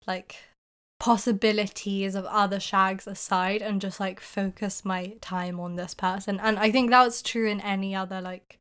[0.07, 0.35] like
[0.99, 6.39] possibilities of other shags aside and just like focus my time on this person?
[6.41, 8.59] And I think that's true in any other like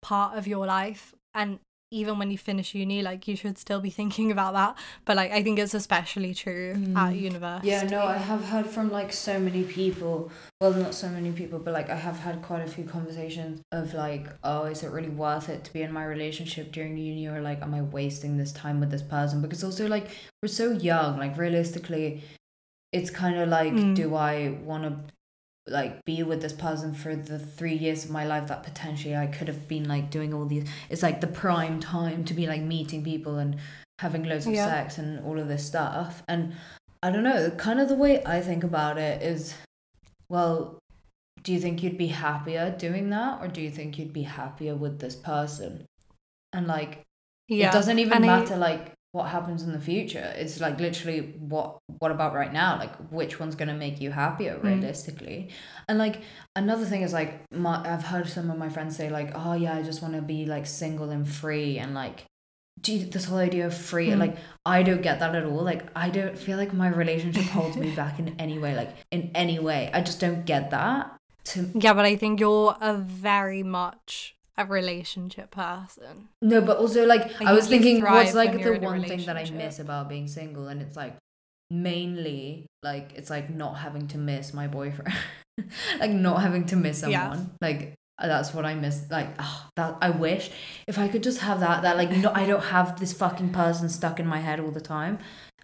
[0.00, 1.58] part of your life and
[1.90, 4.76] even when you finish uni, like you should still be thinking about that.
[5.04, 6.96] But like I think it's especially true mm.
[6.96, 7.68] at university.
[7.68, 10.30] Yeah, no, I have heard from like so many people.
[10.60, 13.94] Well, not so many people, but like I have had quite a few conversations of
[13.94, 17.40] like, oh, is it really worth it to be in my relationship during uni, or
[17.40, 19.40] like, am I wasting this time with this person?
[19.40, 20.08] Because also like
[20.42, 21.18] we're so young.
[21.18, 22.22] Like realistically,
[22.92, 23.94] it's kind of like, mm.
[23.94, 25.14] do I want to
[25.70, 29.26] like be with this person for the three years of my life that potentially I
[29.26, 32.62] could have been like doing all these it's like the prime time to be like
[32.62, 33.56] meeting people and
[33.98, 34.66] having loads of yeah.
[34.66, 36.54] sex and all of this stuff and
[37.02, 39.54] I don't know kind of the way I think about it is
[40.28, 40.78] well
[41.42, 44.74] do you think you'd be happier doing that or do you think you'd be happier
[44.74, 45.86] with this person
[46.52, 47.02] and like
[47.48, 47.68] yeah.
[47.68, 51.34] it doesn't even and matter I, like what happens in the future it's like literally
[51.38, 54.64] what what about right now like which one's going to make you happier mm.
[54.64, 55.52] realistically mm.
[55.88, 56.20] and like
[56.54, 59.74] another thing is like my i've heard some of my friends say like oh yeah
[59.74, 62.24] i just want to be like single and free and like
[62.80, 64.18] do this whole idea of free mm.
[64.18, 67.76] like i don't get that at all like i don't feel like my relationship holds
[67.76, 71.70] me back in any way like in any way i just don't get that to
[71.74, 76.28] yeah but i think you're a very much a relationship person.
[76.42, 79.48] No, but also like, like I was thinking what's like the one thing that I
[79.50, 81.16] miss about being single and it's like
[81.70, 85.14] mainly like it's like not having to miss my boyfriend.
[86.00, 87.12] like not having to miss someone.
[87.62, 87.66] Yeah.
[87.66, 89.04] Like that's what I miss.
[89.10, 90.50] Like oh, that I wish
[90.88, 93.88] if I could just have that that like no I don't have this fucking person
[93.88, 95.20] stuck in my head all the time.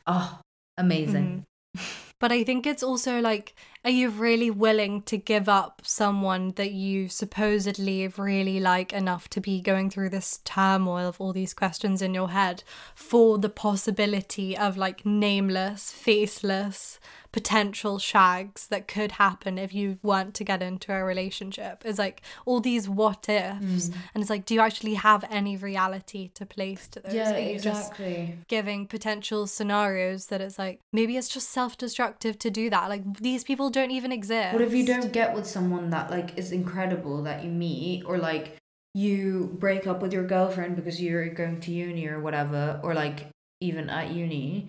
[0.06, 0.38] Oh,
[0.78, 1.44] amazing.
[1.76, 1.84] Mm-hmm.
[2.20, 3.54] But I think it's also like,
[3.84, 9.42] are you really willing to give up someone that you supposedly really like enough to
[9.42, 14.56] be going through this turmoil of all these questions in your head for the possibility
[14.56, 16.98] of like nameless, faceless,
[17.34, 21.82] potential shags that could happen if you weren't to get into a relationship.
[21.84, 23.88] It's like all these what ifs.
[23.88, 23.94] Mm.
[24.14, 27.12] and it's like do you actually have any reality to place to those?
[27.12, 28.36] Yeah Are you exactly.
[28.36, 32.88] just giving potential scenarios that it's like maybe it's just self-destructive to do that.
[32.88, 34.52] Like these people don't even exist.
[34.52, 38.16] What if you don't get with someone that like is incredible that you meet or
[38.16, 38.58] like
[38.94, 43.26] you break up with your girlfriend because you're going to uni or whatever or like
[43.60, 44.68] even at uni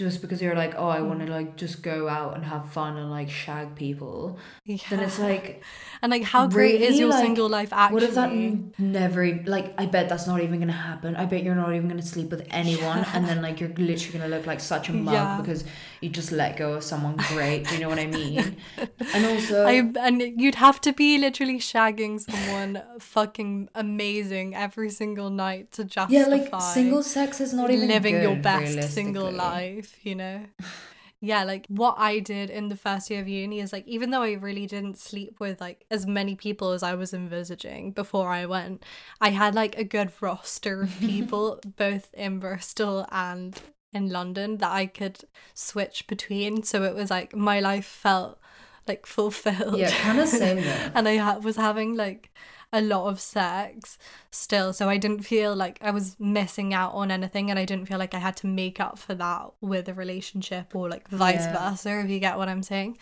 [0.00, 1.30] just because you're like, oh, I want to mm.
[1.30, 4.78] like just go out and have fun and like shag people, yeah.
[4.88, 5.62] then it's like,
[6.00, 6.86] and like, how great really?
[6.86, 7.94] is your like, single life actually?
[7.94, 8.32] What if that
[8.78, 9.74] never like?
[9.76, 11.16] I bet that's not even gonna happen.
[11.16, 13.12] I bet you're not even gonna sleep with anyone, yeah.
[13.14, 15.38] and then like you're literally gonna look like such a mug yeah.
[15.40, 15.64] because
[16.00, 17.68] you just let go of someone great.
[17.68, 18.56] Do you know what I mean?
[19.14, 25.28] and also, I and you'd have to be literally shagging someone fucking amazing every single
[25.28, 26.20] night to justify.
[26.20, 30.14] Yeah, like single sex is not even living good, your best single life life, you
[30.14, 30.46] know?
[31.20, 34.22] yeah, like what I did in the first year of uni is like, even though
[34.22, 38.46] I really didn't sleep with like as many people as I was envisaging before I
[38.46, 38.84] went,
[39.20, 43.60] I had like a good roster of people, both in Bristol and
[43.92, 45.24] in London, that I could
[45.54, 46.62] switch between.
[46.62, 48.38] So it was like my life felt
[48.86, 49.78] like fulfilled.
[49.78, 50.58] Yeah, kind of same
[50.94, 52.30] and I ha- was having like
[52.72, 53.98] a lot of sex
[54.30, 54.72] still.
[54.72, 57.98] So I didn't feel like I was missing out on anything and I didn't feel
[57.98, 61.70] like I had to make up for that with a relationship or like vice yeah.
[61.70, 62.98] versa, if you get what I'm saying.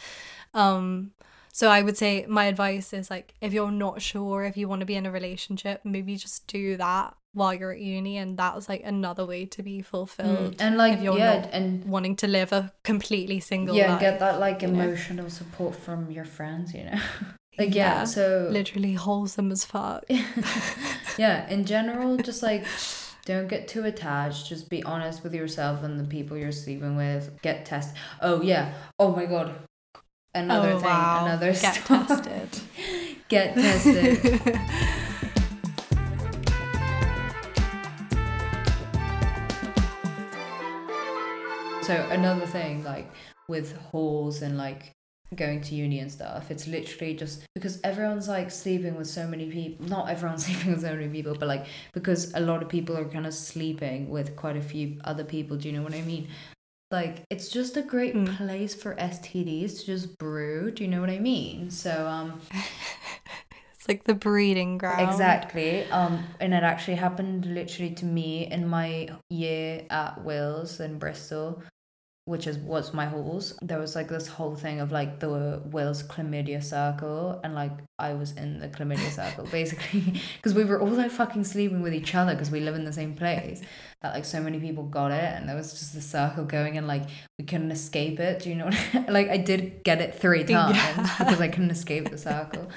[0.54, 1.12] Um
[1.52, 4.80] so I would say my advice is like if you're not sure if you want
[4.80, 8.68] to be in a relationship, maybe just do that while you're at uni, and that's
[8.68, 10.56] like another way to be fulfilled.
[10.56, 13.92] Mm, and like if you're yeah, not and wanting to live a completely single yeah,
[13.92, 14.00] life.
[14.00, 14.82] get that like you know?
[14.82, 17.00] emotional support from your friends, you know.
[17.59, 20.04] like yeah, so literally wholesome as fuck.
[21.18, 22.64] yeah, in general, just like
[23.24, 24.48] don't get too attached.
[24.48, 27.36] Just be honest with yourself and the people you're sleeping with.
[27.42, 27.96] Get tested.
[28.20, 28.74] Oh yeah.
[28.98, 29.54] Oh my god.
[30.34, 30.88] Another oh, thing.
[30.88, 31.24] wow.
[31.26, 32.04] Another get story.
[32.06, 32.61] tested.
[33.28, 34.42] Get tested.
[41.82, 43.11] so another thing, like
[43.48, 44.94] with halls and like
[45.37, 49.51] going to uni and stuff, it's literally just because everyone's like sleeping with so many
[49.51, 49.87] people.
[49.87, 53.05] Not everyone's sleeping with so many people, but like because a lot of people are
[53.05, 55.57] kind of sleeping with quite a few other people.
[55.57, 56.29] Do you know what I mean?
[56.91, 58.37] Like it's just a great Mm.
[58.39, 60.70] place for STDs to just brew.
[60.70, 61.70] Do you know what I mean?
[61.70, 62.41] So um
[63.72, 65.09] It's like the breeding ground.
[65.09, 65.85] Exactly.
[65.91, 71.62] Um, and it actually happened literally to me in my year at Wills in Bristol,
[72.29, 73.59] which is was my halls.
[73.62, 78.12] There was like this whole thing of like the Wills chlamydia circle, and like I
[78.12, 82.14] was in the chlamydia circle basically because we were all like fucking sleeping with each
[82.14, 83.62] other because we live in the same place.
[84.03, 86.87] That like so many people got it, and there was just the circle going, and
[86.87, 87.05] like
[87.39, 88.41] we couldn't escape it.
[88.43, 88.66] Do you know?
[88.66, 91.14] What I, like I did get it three times Yeah.
[91.18, 92.68] because I couldn't escape the circle.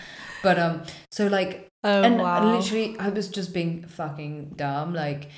[0.42, 2.56] But um, so like Oh and wow.
[2.56, 4.94] literally I was just being fucking dumb.
[4.94, 5.30] Like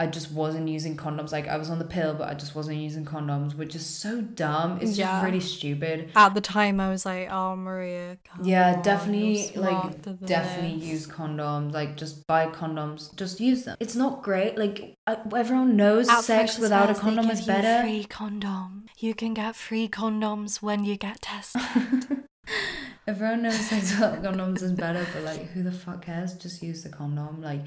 [0.00, 1.32] I just wasn't using condoms.
[1.32, 4.20] Like I was on the pill, but I just wasn't using condoms, which is so
[4.20, 4.78] dumb.
[4.80, 5.06] It's Yeah.
[5.12, 6.10] just really stupid.
[6.14, 11.06] At the time, I was like, "Oh, Maria, Yeah, on, definitely like definitely this." use
[11.08, 11.72] condoms.
[11.72, 13.14] Like just buy condoms.
[13.16, 13.76] Just use them.
[13.80, 14.56] It's not great.
[14.56, 17.82] Like I, everyone knows At sex without a condom give is you better.
[17.82, 18.86] Free condom.
[18.98, 21.62] You can get free condoms when you get tested.
[23.06, 26.34] Everyone knows sex without condoms is better, but like, who the fuck cares?
[26.34, 27.40] Just use the condom.
[27.40, 27.62] Like,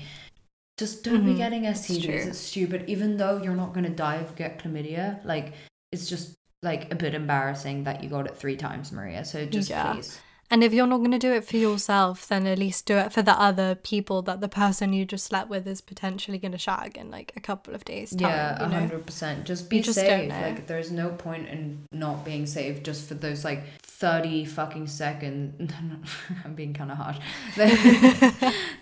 [0.81, 2.27] just don't be Mhm, getting STDs.
[2.27, 2.85] It's stupid.
[2.87, 5.53] Even though you're not gonna die if you get chlamydia, like,
[5.91, 9.23] it's just like a bit embarrassing that you got it three times, Maria.
[9.23, 9.93] So just Yeah.
[9.93, 10.19] please.
[10.51, 13.11] And if you're not going to do it for yourself, then at least do it
[13.11, 16.57] for the other people that the person you just slept with is potentially going to
[16.57, 18.11] shag in like a couple of days.
[18.11, 18.79] Time, yeah, a you know?
[18.79, 19.45] hundred percent.
[19.45, 20.29] Just be just safe.
[20.29, 25.71] Like, there's no point in not being safe just for those like thirty fucking seconds.
[26.45, 27.17] I'm being kind of harsh.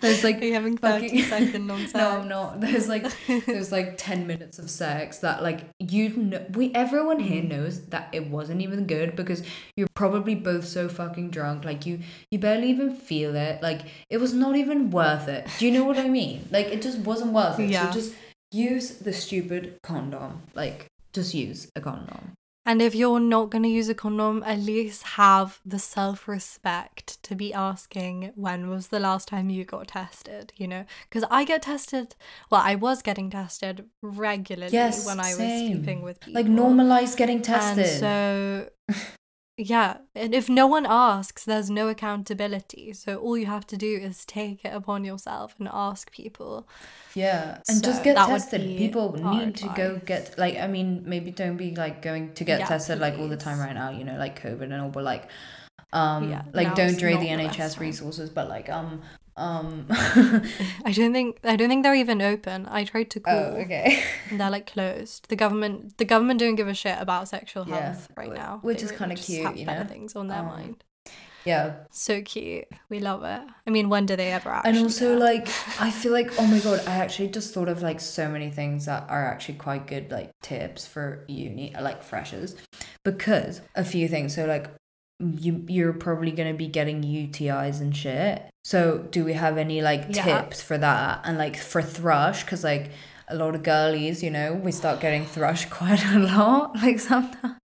[0.00, 1.94] there's like Are you having 30 fucking- second sex?
[1.94, 2.60] No, I'm not.
[2.60, 3.06] There's like
[3.46, 7.48] there's like ten minutes of sex that like you know we everyone here Mm.
[7.48, 9.42] knows that it wasn't even good because
[9.76, 11.59] you're probably both so fucking drunk.
[11.64, 12.00] Like you
[12.30, 13.62] you barely even feel it.
[13.62, 15.46] Like it was not even worth it.
[15.58, 16.48] Do you know what I mean?
[16.50, 17.70] Like it just wasn't worth it.
[17.70, 17.90] Yeah.
[17.90, 18.14] So just
[18.52, 20.42] use the stupid condom.
[20.54, 22.32] Like just use a condom.
[22.66, 27.20] And if you're not going to use a condom, at least have the self respect
[27.22, 30.84] to be asking when was the last time you got tested, you know?
[31.08, 32.14] Because I get tested,
[32.50, 35.72] well, I was getting tested regularly Yes, when I was same.
[35.72, 36.40] sleeping with people.
[36.40, 37.86] Like normalize getting tested.
[37.86, 38.68] And so,
[39.60, 42.92] yeah, and if no one asks, there's no accountability.
[42.94, 46.66] So all you have to do is take it upon yourself and ask people.
[47.14, 48.76] Yeah, and So just get tested.
[48.76, 52.60] People need to go get like I mean maybe don't be like going to get
[52.60, 53.90] Yeah, tested like all the time right now.
[53.90, 55.28] You know like COVID and all, but like
[55.92, 59.02] um Yeah, like don't drain the the NHS resources, but like um
[59.40, 59.86] um.
[60.84, 62.66] I don't think I don't think they're even open.
[62.66, 63.34] I tried to call.
[63.34, 64.02] oh okay.
[64.30, 65.28] and they're like closed.
[65.28, 68.58] The government, the government don't give a shit about sexual Yeah, health right wh- now,
[68.62, 69.84] which They is really kinda cute, have you know?
[69.88, 70.84] things on their Um, mind.
[71.46, 72.66] Yeah, So cute.
[72.90, 73.40] We love it.
[73.66, 74.72] I mean, when do they ever actually?
[74.76, 75.48] and also like
[75.80, 78.84] I feel like oh my god, I actually just thought of like so many things
[78.84, 82.56] that are actually quite good like tips for uni like freshers,
[83.04, 84.34] because a few things.
[84.34, 84.68] So like
[85.20, 88.42] you you're probably gonna be getting UTIs and shit.
[88.64, 90.42] So do we have any like Yeah.
[90.42, 92.44] tips for that and like for thrush?
[92.44, 92.90] Because like
[93.28, 96.74] a lot of girlies, you know, we start getting thrush quite a lot.
[96.76, 97.56] Like sometimes.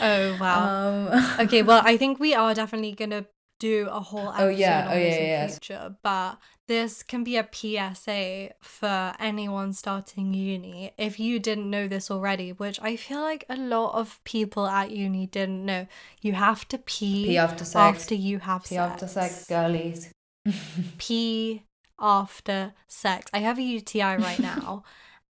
[0.00, 1.08] oh wow.
[1.10, 3.26] Um, okay, well, I think we are definitely gonna
[3.64, 4.80] do a whole episode Oh, yeah.
[4.86, 5.46] on Oh, this yeah, in yeah.
[5.48, 6.30] future, but
[6.66, 10.92] this can be a PSA for anyone starting uni.
[10.98, 14.90] If you didn't know this already, which I feel like a lot of people at
[14.90, 15.86] uni didn't know,
[16.20, 17.76] you have to pee, pee after sex.
[17.76, 18.92] after you have pee sex.
[18.92, 20.00] after sex, girlies.
[20.98, 21.62] pee
[22.00, 23.30] after sex.
[23.32, 24.84] I have a UTI right now,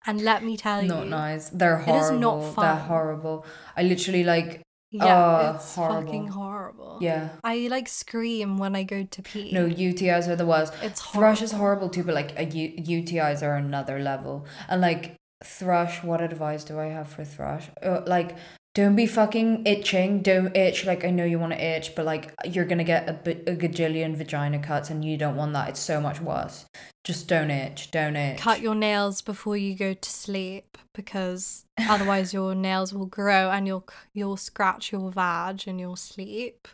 [0.05, 1.49] and let me tell you, not nice.
[1.49, 1.95] They're horrible.
[1.95, 3.45] It is not They're horrible.
[3.77, 4.61] I literally like
[4.97, 6.01] yeah, Oh, it's horrible.
[6.03, 6.97] fucking horrible.
[7.01, 7.29] yeah.
[7.43, 9.51] I like scream when I go to pee.
[9.51, 10.73] No, UTIs are the worst.
[10.81, 11.87] it's Thrush is horrible.
[11.87, 14.45] horrible too, but like a U- UTIs are another level.
[14.69, 17.65] And like thrush, what advice do I have for thrush?
[17.83, 18.35] Uh, like
[18.75, 20.21] don't be fucking itching.
[20.21, 20.85] Don't itch.
[20.85, 24.59] Like I know you want to itch, but like you're gonna get a, gajillion vagina
[24.59, 25.69] cuts, and you don't want that.
[25.69, 26.65] It's so much worse.
[27.05, 27.89] Just don't itch.
[27.89, 28.37] Don't itch.
[28.37, 33.65] Cut your nails before you go to sleep because otherwise your nails will grow and
[33.65, 36.67] you'll you'll scratch your vag in your sleep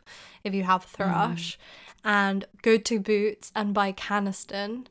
[0.43, 1.55] if you have thrush.
[1.55, 1.59] Mm.
[2.03, 4.87] And go to Boots and buy Canesten.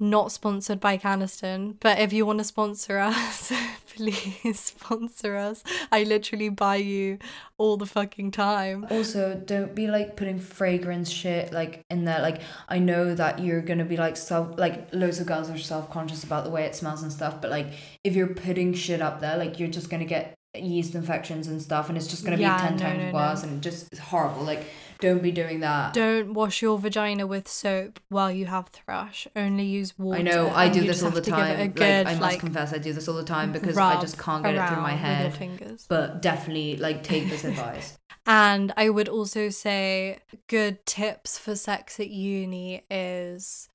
[0.00, 3.52] Not sponsored by Canesten, but if you want to sponsor us,
[3.96, 5.64] please sponsor us.
[5.90, 7.18] I literally buy you
[7.56, 8.86] all the fucking time.
[8.90, 12.20] Also, don't be like putting fragrance shit like in there.
[12.22, 15.90] Like I know that you're gonna be like self like loads of girls are self
[15.90, 17.66] conscious about the way it smells and stuff, but like
[18.04, 21.88] if you're putting shit up there, like you're just gonna get yeast infections and stuff,
[21.88, 23.14] and it's just gonna Yeah, be ten no, times no, no.
[23.14, 24.42] worse, and just it's horrible.
[24.44, 24.62] Like
[25.00, 25.94] don't be doing that.
[25.94, 29.28] Don't wash your vagina with soap while you have thrush.
[29.36, 30.18] Only use water.
[30.18, 31.74] I know I do this all the to give it time.
[31.76, 34.18] a Like I must like, confess, I do this all the time because I just
[34.18, 35.34] can't get it through my around with your head.
[35.36, 35.86] fingers.
[35.88, 37.98] But definitely, like, take this advice.
[38.26, 40.18] And I would also say
[40.48, 43.70] good tips for sex at uni is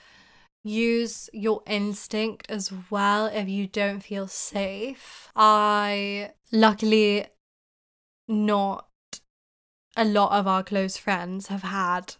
[0.63, 5.31] use your instinct as well if you don't feel safe.
[5.35, 7.25] I luckily
[8.27, 8.87] not
[9.95, 12.15] a lot of our close friends have had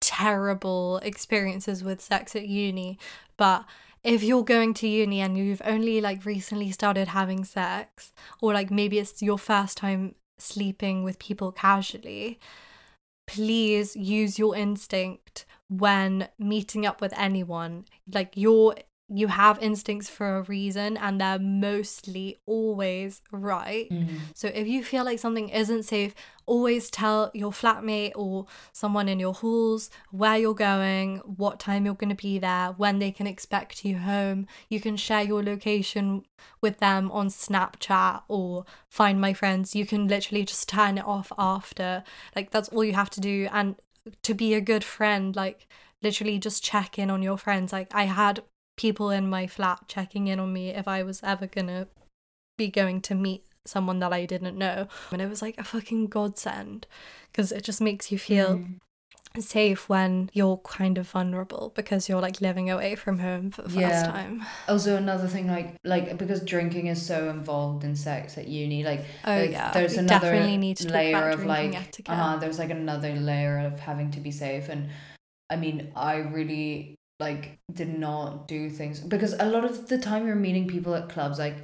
[0.00, 2.98] terrible experiences with sex at uni,
[3.36, 3.64] but
[4.02, 8.70] if you're going to uni and you've only like recently started having sex or like
[8.70, 12.38] maybe it's your first time sleeping with people casually,
[13.26, 17.84] please use your instinct when meeting up with anyone.
[18.12, 18.74] Like your
[19.12, 23.90] you have instincts for a reason and they're mostly always right.
[23.90, 24.08] Mm.
[24.34, 26.14] So if you feel like something isn't safe,
[26.46, 31.94] always tell your flatmate or someone in your halls where you're going, what time you're
[31.94, 34.46] going to be there, when they can expect you home.
[34.68, 36.22] You can share your location
[36.60, 39.74] with them on Snapchat or find my friends.
[39.74, 42.04] You can literally just turn it off after.
[42.36, 43.74] Like that's all you have to do and
[44.22, 45.66] to be a good friend, like
[46.00, 47.72] literally just check in on your friends.
[47.72, 48.42] Like I had
[48.80, 51.86] people in my flat checking in on me if I was ever to
[52.56, 54.88] be going to meet someone that I didn't know.
[55.12, 56.86] And it was like a fucking godsend
[57.30, 58.78] because it just makes you feel Mm.
[59.38, 63.68] safe when you're kind of vulnerable because you're like living away from home for the
[63.68, 64.02] first Yeah.
[64.02, 64.46] time.
[64.66, 69.04] Also, another thing, like, like because drinking is so involved in sex at uni, like,
[69.26, 72.16] Oh like, yeah, there's we another definitely need to layer of like, etiquette.
[72.16, 74.88] uh, there's like another layer of having to be safe, and
[75.50, 80.26] I mean, I really like did not do things because a lot of the time
[80.26, 81.56] you're meeting people at clubs, like,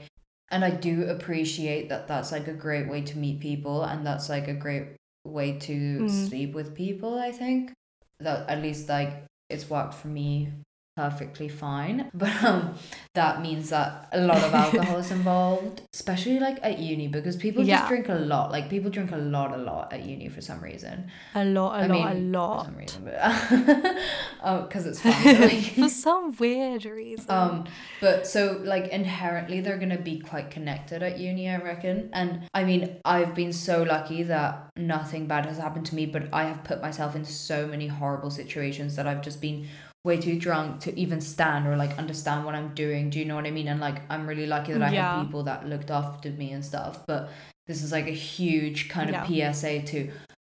[0.51, 4.29] and I do appreciate that that's like a great way to meet people, and that's
[4.29, 4.89] like a great
[5.25, 6.11] way to Mm.
[6.29, 7.19] sleep with people.
[7.19, 7.73] I think
[8.21, 10.53] that at least like it's worked for me
[10.97, 12.11] perfectly fine.
[12.15, 12.75] But um
[13.15, 17.63] that means that a lot of alcohol is involved especially like at uni because people
[17.65, 17.77] Yeah.
[17.79, 18.51] just drink a lot.
[18.51, 21.11] Like people drink a lot a lot at uni for some reason.
[21.35, 23.17] A lot, a I lot, mean, a for some reason but
[24.43, 27.27] oh because it's fun like- For some weird reason.
[27.31, 27.65] um
[28.01, 32.11] but so like inherently they're gonna be quite connected at uni i reckon.
[32.13, 36.25] And i mean i've been so lucky that nothing bad has happened to me but
[36.33, 39.67] i have put myself in so many horrible situations that i've just been
[40.09, 43.11] way too drunk to even stand or like understand what i'm doing.
[43.13, 43.69] Do you know what i mean?
[43.73, 45.09] And like i'm really lucky that i Yeah.
[45.17, 47.23] had people that looked after me and stuff but
[47.69, 49.99] this is like a huge kind of psa to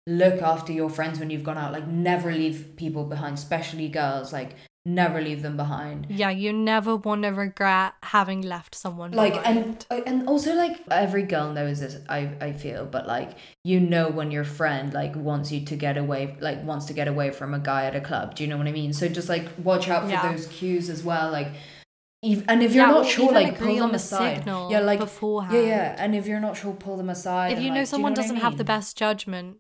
[0.07, 1.71] look after your friends when you've gone out.
[1.71, 4.31] Like never leave people behind especially girls.
[4.31, 4.51] Like
[4.85, 9.85] never leave them behind yeah, you never want to regret having left someone like behind.
[9.89, 13.31] and and also like every girl knows this i i feel but like
[13.63, 17.07] you know when your friend like wants you to get away like wants to get
[17.07, 19.27] away from a guy at a club do you know what i mean so just
[19.27, 20.31] like watch out for Yeah.
[20.31, 21.47] those cues as well like
[22.23, 25.55] ev- and if you're Yeah, not sure like pull them aside yeah like beforehand.
[25.55, 27.87] yeah yeah and if you're not sure pull them aside If and, you know like,
[27.87, 29.57] someone what I doesn't have the best judgment,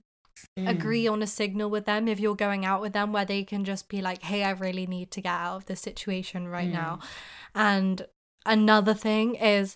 [0.57, 0.69] Mm.
[0.69, 3.63] agree on a signal with them if you're going out with them where they can
[3.65, 6.73] just be like, hey, I really need to get out of this situation right Mm.
[6.73, 6.99] now.
[7.53, 8.05] And
[8.45, 9.75] another thing is,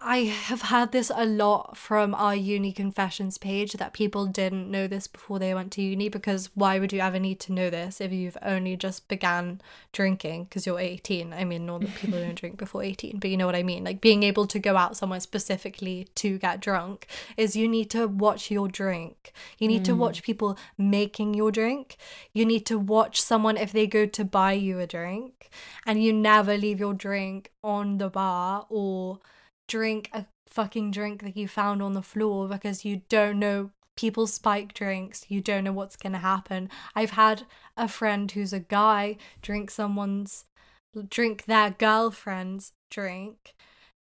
[0.00, 4.86] I have heard this a lot from our uni confessions page that people didn't know
[4.86, 8.00] this before they went to uni because why would you ever need to know this
[8.02, 11.32] if you've only just began drinking because you're 18?
[11.32, 13.84] I mean, not that people don't drink before 18, but you know what I mean.
[13.84, 17.06] Like being able to go out somewhere specifically to get drunk
[17.38, 19.32] is you need to watch your drink.
[19.58, 19.98] You need to mm.
[19.98, 21.96] watch people making your drink.
[22.32, 25.50] You need to watch someone if they go to buy you a drink
[25.86, 29.20] and you never leave your drink on the bar or
[29.68, 34.26] drink a fucking drink that you found on the floor because you don't know people
[34.26, 37.42] spike drinks you don't know what's going to happen i've had
[37.76, 40.44] a friend who's a guy drink someone's
[41.08, 43.54] drink their girlfriend's drink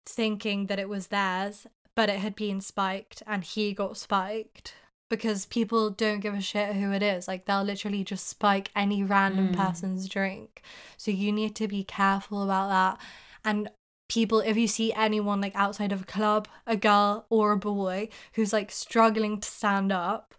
[0.05, 4.73] thinking that it was theirs but it had been spiked and he got spiked
[5.09, 7.27] because people don't give a shit who it is.
[7.29, 9.55] Like they'll literally just spike any random Mm.
[9.55, 10.61] person's drink.
[10.97, 12.99] So you need to be careful about that.
[13.45, 13.69] And
[14.09, 18.09] people, if you see anyone like outside of a club, a girl or a boy
[18.33, 20.33] who's like struggling to stand up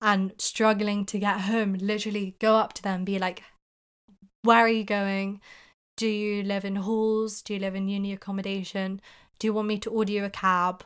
[0.00, 3.42] and struggling to get home, literally go up to them, be like,
[4.42, 5.40] where are you going?
[5.96, 7.42] Do you live in halls?
[7.42, 9.00] Do you live in uni accommodation?
[9.38, 10.84] Do you want me to order you a cab?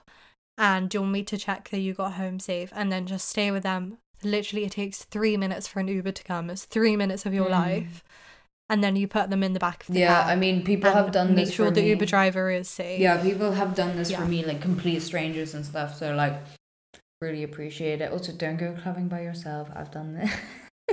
[0.58, 2.72] And do you want me to check that you got home safe?
[2.74, 3.98] And then just stay with them.
[4.22, 6.50] Literally, it takes three minutes for an Uber to come.
[6.50, 7.50] It's three minutes of your Mm.
[7.50, 8.04] life.
[8.68, 10.28] And then you put them in the back of the Yeah, cab.
[10.30, 11.90] I mean, people have done make this sure for the me.
[11.90, 13.00] Uber driver is safe.
[13.00, 14.18] Yeah, people have done this Yeah.
[14.20, 15.96] for me, like complete strangers and stuff.
[15.96, 16.34] So like,
[17.20, 18.10] really appreciate it.
[18.10, 19.68] Also, don't go clubbing by yourself.
[19.74, 20.30] I've done this.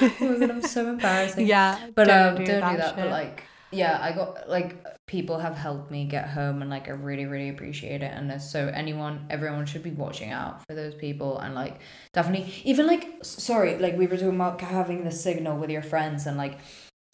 [0.00, 1.46] oh my god, I'm so embarrassing.
[1.46, 2.96] Yeah, but don't um, do don't that do that.
[2.96, 3.44] But like,
[3.74, 7.48] yeah, I got like people have helped me get home, and like I really, really
[7.50, 8.12] appreciate it.
[8.14, 11.80] And so anyone, everyone should be watching out for those people, and like
[12.12, 16.26] definitely, even like, sorry, like we were talking about having the signal with your friends,
[16.26, 16.58] and like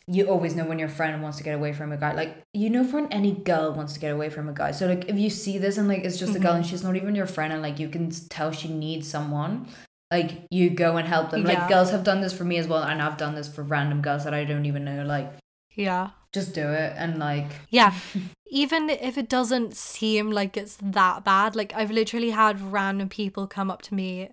[0.06, 2.12] you always know when your friend wants to get away from a guy.
[2.14, 4.72] Like you know when any girl wants to get away from a guy.
[4.72, 6.56] So like if you see this and like it's just a girl Mhm.
[6.56, 9.68] and she's not even your friend and like you can tell she needs someone,
[10.10, 11.44] like you go and help them.
[11.44, 14.00] Like girls have done this for me as well, and I've done this for random
[14.02, 15.04] girls that I don't even know.
[15.04, 15.32] Like
[15.74, 16.10] yeah.
[16.32, 17.94] Just do it and like Yeah.
[18.52, 23.46] Even if it doesn't seem like it's that bad, like I've literally had random people
[23.46, 24.30] come up to me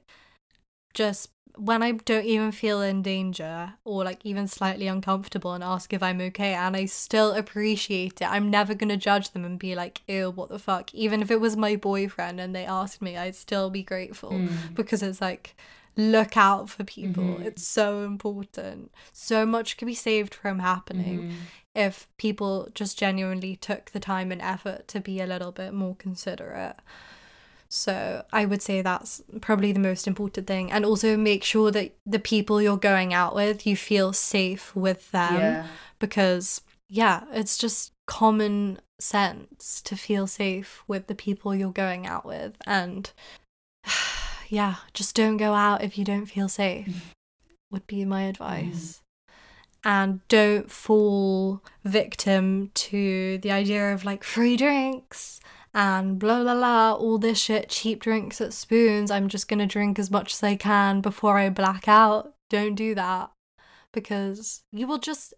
[0.95, 5.91] just when I don't even feel in danger or like even slightly uncomfortable and ask
[5.91, 6.53] if I'm okay.
[6.53, 8.31] And I still appreciate it.
[8.31, 10.93] I'm never going to judge them and be like, ew, what the fuck.
[10.93, 14.75] Even if it was my boyfriend and they asked me, I'd still be grateful mm,
[14.75, 15.55] because it's like,
[15.97, 17.23] look out for people.
[17.23, 17.45] Mhm.
[17.45, 18.91] It's so important.
[19.11, 21.33] So much could be saved from happening mhm.
[21.75, 25.95] if people just genuinely took the time and effort to be a little bit more
[25.95, 26.77] considerate.
[27.69, 30.71] So I would say that's probably the most important thing.
[30.71, 35.11] And also make sure that the people you're going out with, you feel safe with
[35.11, 35.35] them.
[35.35, 35.67] yeah.
[35.99, 42.25] Because, yeah, it's just common sense to feel safe with the people you're going out
[42.25, 42.55] with.
[42.65, 43.11] And
[44.51, 47.13] yeah, just don't go out if you don't feel safe,
[47.71, 49.01] would be my advice.
[49.83, 55.39] And don't fall victim to the idea of like free drinks
[55.73, 59.11] and blah blah blah, all this shit, cheap drinks at spoons.
[59.11, 62.33] I'm just gonna drink as much as I can before I black out.
[62.49, 63.31] Don't do that
[63.93, 65.33] because you will just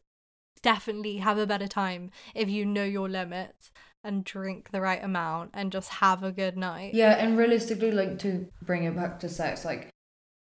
[0.61, 3.71] definitely have a better time if you know your limits
[4.03, 6.93] and drink the right amount and just have a good night.
[6.93, 9.89] Yeah, and realistically, like to bring it back to sex, like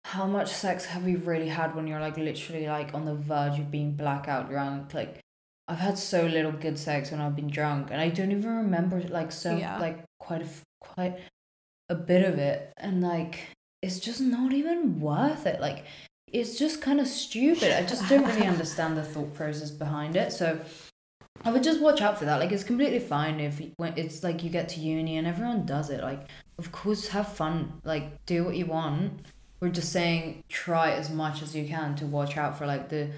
[0.05, 3.59] how much sex have you really had when you're like literally like on the verge
[3.59, 4.95] of being blackout drunk?
[4.95, 5.21] Like
[5.67, 9.01] I've had so little good sex when I've been drunk, and I don't even remember
[9.03, 9.79] like so Yeah.
[9.79, 10.49] like quite a
[10.81, 11.19] quite
[11.89, 13.41] a bit of it, and like
[13.83, 15.61] it's just not even worth it.
[15.61, 15.85] Like
[16.31, 17.73] it's just kind of stupid.
[17.73, 20.33] I just don't really understand the thought process behind it.
[20.33, 20.61] So
[21.45, 22.41] I would just watch out for that.
[22.41, 25.65] Like it's completely fine if you- when it's like you get to uni and everyone
[25.67, 26.03] does it.
[26.03, 26.29] Like
[26.59, 27.81] of course have fun.
[27.85, 29.27] Like do what you want.
[29.61, 33.11] We're just saying try as much as you can to watch out for like the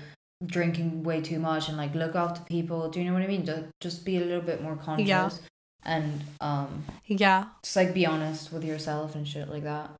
[0.47, 2.89] drinking way too much and like look after people.
[2.91, 3.45] Do you know what I mean?
[3.45, 5.41] Just just be a little bit more conscious
[5.83, 7.47] and um Yeah.
[7.62, 9.91] just like be honest with yourself and shit like that.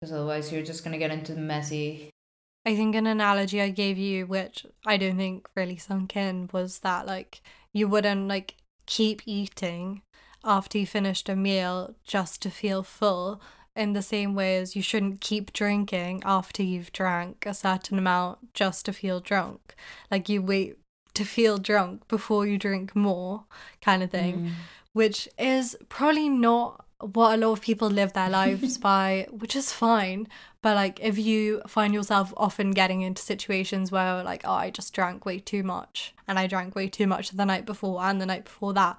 [0.00, 2.10] Because otherwise you're just gonna get into messy.
[2.66, 6.80] I think an analogy I gave you, which I don't think really sunk in, was
[6.80, 7.40] that like
[7.72, 8.56] you wouldn't like
[8.86, 10.02] keep eating
[10.44, 13.40] after you finished a meal just to feel full
[13.76, 18.52] in the same way as you shouldn't keep drinking after you've drank a certain amount
[18.54, 19.74] just to feel drunk.
[20.10, 20.78] Like you wait
[21.14, 23.44] to feel drunk before you drink more,
[23.80, 24.50] kind of thing Mm.
[24.92, 29.72] which is probably not what a lot of people live their lives by, which is
[29.72, 30.26] fine.
[30.66, 34.92] But like, if you find yourself often getting into situations where, like, oh, I just
[34.92, 38.26] drank way too much and I drank way too much the night before and the
[38.26, 38.98] night before that,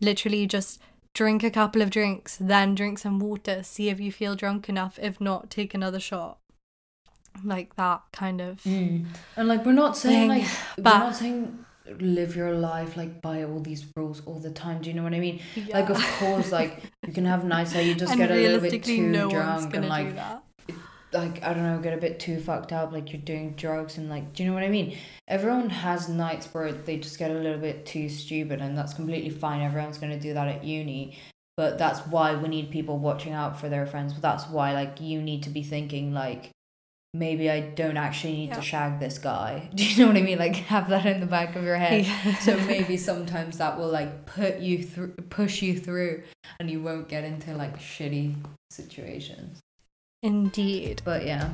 [0.00, 0.80] literally just
[1.14, 4.98] drink a couple of drinks, then drink some water, see if you feel drunk enough.
[5.00, 6.38] If not, take another shot.
[7.44, 8.64] Like that kind of.
[8.64, 9.06] Mm.
[9.36, 11.64] And like we're not saying Thing, like but- we're not saying
[12.00, 14.82] live your life like by all these rules all the time.
[14.82, 15.40] Do you know what I mean?
[15.72, 18.82] Like of course, like you can have nights that you just get a little bit
[18.82, 20.42] too no one's drunk and like.
[21.12, 24.08] Like I don't know, get a bit too fucked up, like you're doing drugs and
[24.10, 24.96] like do you know what I mean?
[25.28, 29.30] Everyone has nights where they just get a little bit too stupid and that's completely
[29.30, 29.62] fine.
[29.62, 31.16] Everyone's gonna do that at uni.
[31.56, 34.12] But that's why we need people watching out for their friends.
[34.20, 36.50] That's why like you need to be thinking like
[37.14, 38.56] maybe I don't actually need Yeah.
[38.56, 39.70] to shag this guy.
[39.74, 40.38] Do you know what I mean?
[40.38, 42.04] Like have that in the back of your head.
[42.04, 42.34] Yeah.
[42.40, 46.24] so maybe sometimes that will like put you through push you through
[46.60, 48.34] and you won't get into like shitty
[48.70, 49.60] situations.
[50.26, 51.02] Indeed.
[51.04, 51.50] But yeah.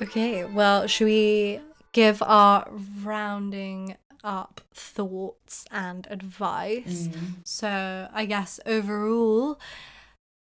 [0.00, 1.60] Okay, well, should we
[1.92, 2.70] give our
[3.02, 7.08] rounding up thoughts and advice?
[7.08, 7.34] Mm.
[7.42, 9.58] So, I guess overall,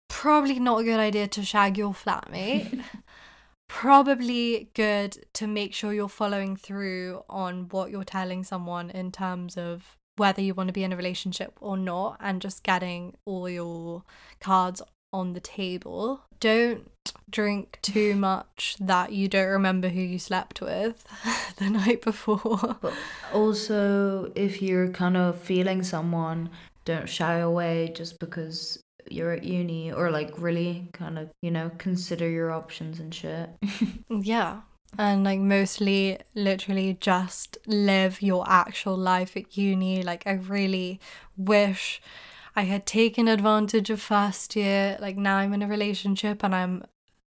[0.07, 2.83] probably not a good idea to shag your flatmate.
[3.67, 9.57] probably good to make sure you're following through on what you're telling someone in terms
[9.57, 13.49] of whether you want to be in a relationship or not and just getting all
[13.49, 14.03] your
[14.39, 16.21] cards on the table.
[16.39, 16.89] Don't
[17.29, 21.05] drink too much that you don't remember who you slept with
[21.57, 22.77] the night before.
[22.81, 22.93] But
[23.33, 26.49] also, if you're kind of feeling someone,
[26.83, 31.71] don't shy away just because you're at uni or like really kind of, you know,
[31.77, 33.49] consider your options and shit.
[34.09, 34.61] Yeah.
[34.97, 40.03] And like mostly literally just live your actual life at uni.
[40.03, 40.99] Like I really
[41.35, 42.01] wish
[42.55, 44.97] I had taken advantage of first year.
[44.99, 46.83] Like now I'm in a relationship and I'm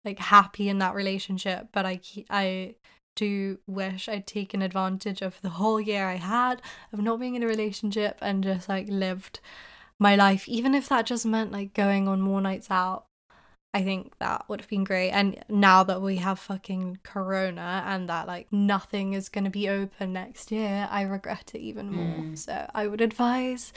[0.04, 2.74] like happy in that relationship, but I I
[3.14, 6.60] do wish I'd taken advantage of the whole year I had
[6.92, 9.40] of not being in a relationship and just like lived
[9.98, 13.06] my life even if that just meant like going on more nights out
[13.74, 15.10] I think that would have been great.
[15.10, 19.68] And now that we have fucking corona and that like nothing is going to be
[19.68, 22.22] open next year, I regret it even more.
[22.22, 22.38] Mm.
[22.38, 23.72] So I would advise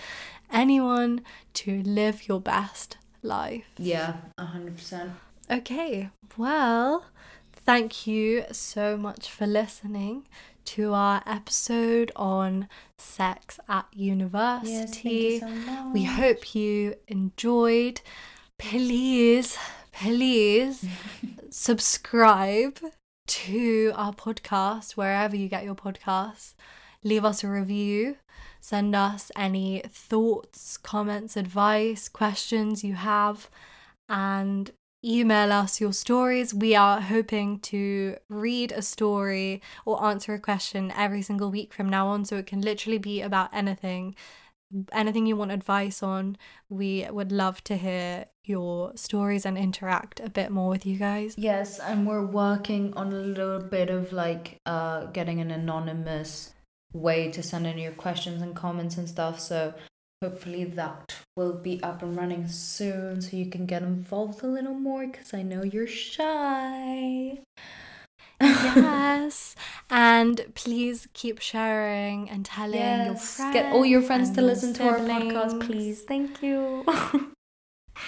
[0.52, 1.22] anyone
[1.56, 3.66] to live your best life.
[3.80, 5.14] Yeah, 100%.
[5.50, 7.06] Okay, well,
[7.52, 10.28] thank you so much for listening
[10.66, 12.68] to our episode on
[13.00, 15.41] sex at university.
[15.41, 15.93] Yes, thank you so much.
[15.93, 18.02] We hope you enjoyed.
[18.60, 19.58] Please,
[20.02, 20.86] please
[21.50, 22.78] subscribe
[23.26, 26.54] to our podcast wherever you get your podcasts.
[27.04, 28.18] Leave us a review.
[28.62, 33.50] Send us any thoughts, comments, advice, questions you have,
[34.08, 34.72] and
[35.04, 36.54] email us your stories.
[36.54, 41.89] We are hoping to read a story or answer a question every single week from
[41.89, 44.16] now on, so it can literally be about anything
[44.91, 46.38] anything you want advice on,
[46.70, 51.36] we would love to hear your stories and interact a bit more with you guys.
[51.38, 56.53] Yes, and we're working on a little bit of like uh getting an anonymous
[56.93, 59.39] way to send in your questions and comments and stuff.
[59.39, 59.74] So
[60.22, 64.74] hopefully that will be up and running soon so you can get involved a little
[64.74, 67.39] more because I know you're shy.
[68.42, 69.56] Yes.
[69.90, 73.54] And please keep sharing and telling your friends.
[73.54, 76.02] get all your friends to listen to our podcast, please.
[76.04, 76.86] Thank you.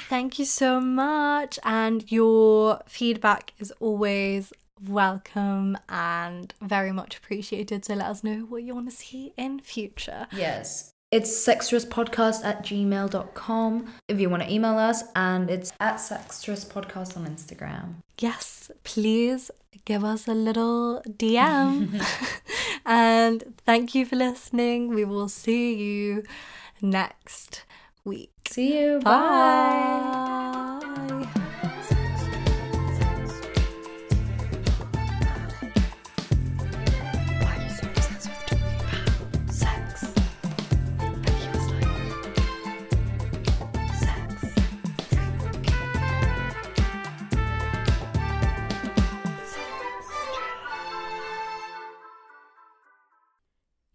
[0.07, 1.57] Thank you so much.
[1.63, 4.53] And your feedback is always
[4.87, 7.85] welcome and very much appreciated.
[7.85, 10.27] So let us know what you want to see in future.
[10.31, 10.91] yes.
[11.11, 17.25] It's sextraspodcast at gmail.com if you want to email us, and it's at sextraspodcast on
[17.25, 17.95] Instagram.
[18.19, 19.49] yes, please
[19.85, 22.03] give us a little DM.
[22.85, 24.89] and thank you for listening.
[24.89, 26.23] We will see you
[26.81, 27.65] next
[28.03, 28.31] week.
[28.49, 28.99] See you.
[28.99, 30.79] Bye.
[30.81, 31.33] Why